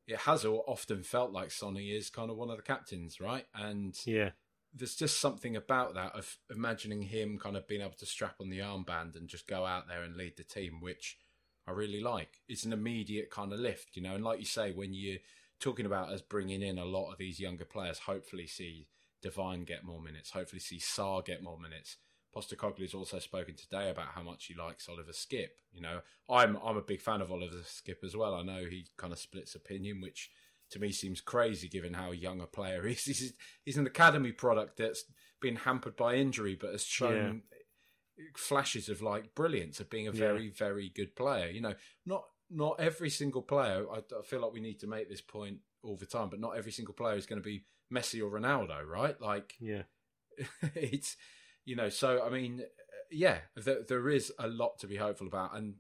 [0.07, 3.47] it has often felt like Sonny is kind of one of the captains, right?
[3.55, 4.30] And yeah,
[4.74, 8.51] there's just something about that of imagining him kind of being able to strap on
[8.51, 11.18] the armband and just go out there and lead the team, which
[11.66, 12.40] I really like.
[12.49, 14.14] It's an immediate kind of lift, you know.
[14.14, 15.18] And like you say, when you're
[15.61, 18.88] talking about us bringing in a lot of these younger players, hopefully see
[19.22, 21.97] Devine get more minutes, hopefully see Sarr get more minutes
[22.35, 25.51] has also spoken today about how much he likes Oliver Skipp.
[25.72, 28.35] You know, I'm I'm a big fan of Oliver Skipp as well.
[28.35, 30.30] I know he kind of splits opinion, which
[30.70, 33.05] to me seems crazy given how young a player he is.
[33.05, 33.33] He's,
[33.64, 35.05] he's an academy product that's
[35.41, 38.24] been hampered by injury, but has shown yeah.
[38.37, 40.53] flashes of like brilliance of being a very yeah.
[40.57, 41.49] very good player.
[41.49, 41.74] You know,
[42.07, 43.87] not not every single player.
[43.91, 46.57] I, I feel like we need to make this point all the time, but not
[46.57, 49.20] every single player is going to be Messi or Ronaldo, right?
[49.20, 49.83] Like, yeah,
[50.74, 51.16] it's
[51.64, 52.62] you know, so I mean,
[53.10, 55.74] yeah, there, there is a lot to be hopeful about, and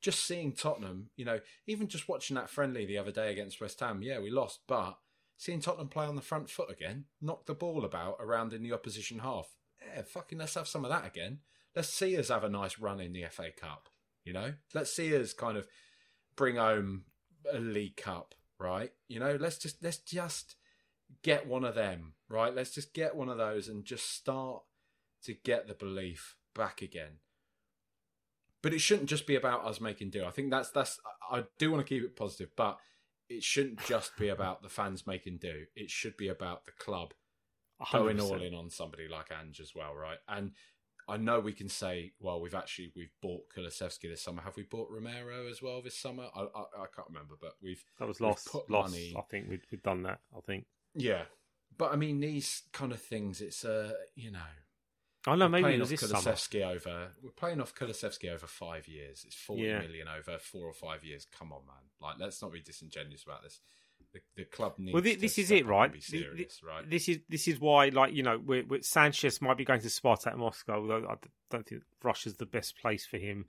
[0.00, 3.80] just seeing Tottenham, you know, even just watching that friendly the other day against West
[3.80, 4.96] Ham, yeah, we lost, but
[5.36, 8.72] seeing Tottenham play on the front foot again, knock the ball about around in the
[8.72, 9.48] opposition half,
[9.84, 11.38] yeah, fucking let's have some of that again.
[11.74, 13.88] Let's see us have a nice run in the FA Cup,
[14.24, 14.54] you know.
[14.74, 15.66] Let's see us kind of
[16.36, 17.04] bring home
[17.52, 18.90] a League Cup, right?
[19.08, 20.56] You know, let's just let's just
[21.22, 22.54] get one of them, right?
[22.54, 24.62] Let's just get one of those and just start
[25.24, 27.18] to get the belief back again.
[28.62, 30.24] But it shouldn't just be about us making do.
[30.24, 30.98] I think that's that's
[31.30, 32.78] I do want to keep it positive, but
[33.28, 35.64] it shouldn't just be about the fans making do.
[35.76, 37.14] It should be about the club
[37.80, 37.92] 100%.
[37.92, 40.18] going all in on somebody like Ange as well, right?
[40.26, 40.52] And
[41.08, 44.42] I know we can say, well, we've actually we've bought Kulusevski this summer.
[44.42, 46.26] Have we bought Romero as well this summer?
[46.34, 48.50] I I, I can't remember, but we've that was lost.
[48.50, 48.92] Put lost.
[48.92, 49.14] Money.
[49.16, 50.20] I think we've, we've done that.
[50.36, 50.66] I think.
[50.94, 51.22] Yeah,
[51.76, 53.40] but I mean these kind of things.
[53.40, 54.38] It's uh you know
[55.26, 56.74] I know, maybe it was this Kulusevski summer.
[56.74, 57.08] over.
[57.22, 59.24] We're playing off Kulusevski over five years.
[59.26, 59.80] It's forty yeah.
[59.80, 61.26] million over four or five years.
[61.36, 61.76] Come on, man!
[62.00, 63.60] Like, let's not be disingenuous about this.
[64.12, 64.94] The, the club needs.
[64.94, 65.92] Well, this, this is it, right?
[66.02, 66.88] Serious, right?
[66.88, 69.88] This is this is why, like, you know, we're, we're, Sanchez might be going to
[69.88, 70.80] Spartak Moscow.
[70.80, 71.16] Although I
[71.50, 73.46] don't think Russia's the best place for him.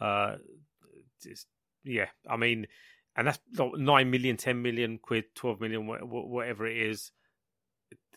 [0.00, 0.36] Uh,
[1.84, 2.68] yeah, I mean,
[3.16, 7.10] and that's nine million, ten million quid, twelve million, whatever it is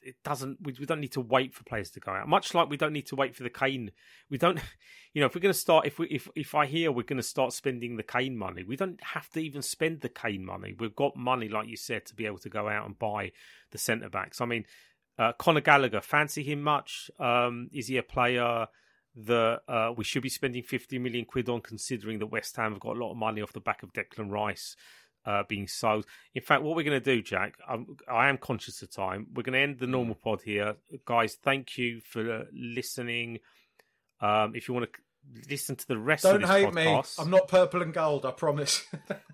[0.01, 0.57] it doesn't.
[0.61, 2.27] We, we don't need to wait for players to go out.
[2.27, 3.91] Much like we don't need to wait for the Kane.
[4.29, 4.59] We don't.
[5.11, 7.17] You know, if we're going to start, if we if if I hear we're going
[7.17, 10.75] to start spending the Kane money, we don't have to even spend the Kane money.
[10.77, 13.31] We've got money, like you said, to be able to go out and buy
[13.71, 14.39] the centre backs.
[14.39, 14.65] I mean,
[15.17, 17.09] uh, Conor Gallagher, fancy him much?
[17.19, 18.67] Um, is he a player?
[19.15, 22.79] that uh, we should be spending 50 million quid on, considering that West Ham have
[22.79, 24.75] got a lot of money off the back of Declan Rice
[25.25, 26.05] uh, being sold.
[26.33, 29.27] In fact, what we're going to do, Jack, I'm, I am conscious of time.
[29.33, 29.91] We're going to end the mm.
[29.91, 30.75] normal pod here.
[31.05, 33.39] Guys, thank you for uh, listening.
[34.21, 34.99] Um, if you want to
[35.49, 37.23] listen to the rest Don't hate podcast, me.
[37.23, 38.85] I'm not purple and gold, I promise.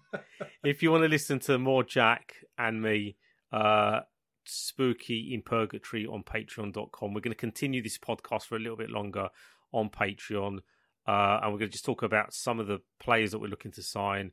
[0.63, 3.17] if you want to listen to more Jack and me,
[3.51, 4.01] uh,
[4.45, 7.13] Spooky in Purgatory on patreon.com.
[7.13, 9.29] We're going to continue this podcast for a little bit longer
[9.71, 10.59] on Patreon.
[11.07, 13.71] Uh, and we're going to just talk about some of the players that we're looking
[13.71, 14.31] to sign.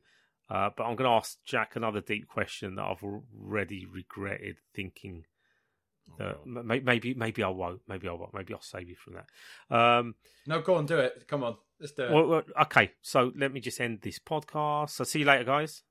[0.53, 5.25] Uh, but I'm going to ask Jack another deep question that I've already regretted thinking.
[6.19, 7.81] That oh, maybe maybe I won't.
[7.87, 8.33] Maybe I won't.
[8.35, 9.75] Maybe I'll save you from that.
[9.75, 11.27] Um, no, go on, do it.
[11.27, 12.11] Come on, let's do it.
[12.11, 14.91] Well, well, okay, so let me just end this podcast.
[14.91, 15.81] So see you later, guys.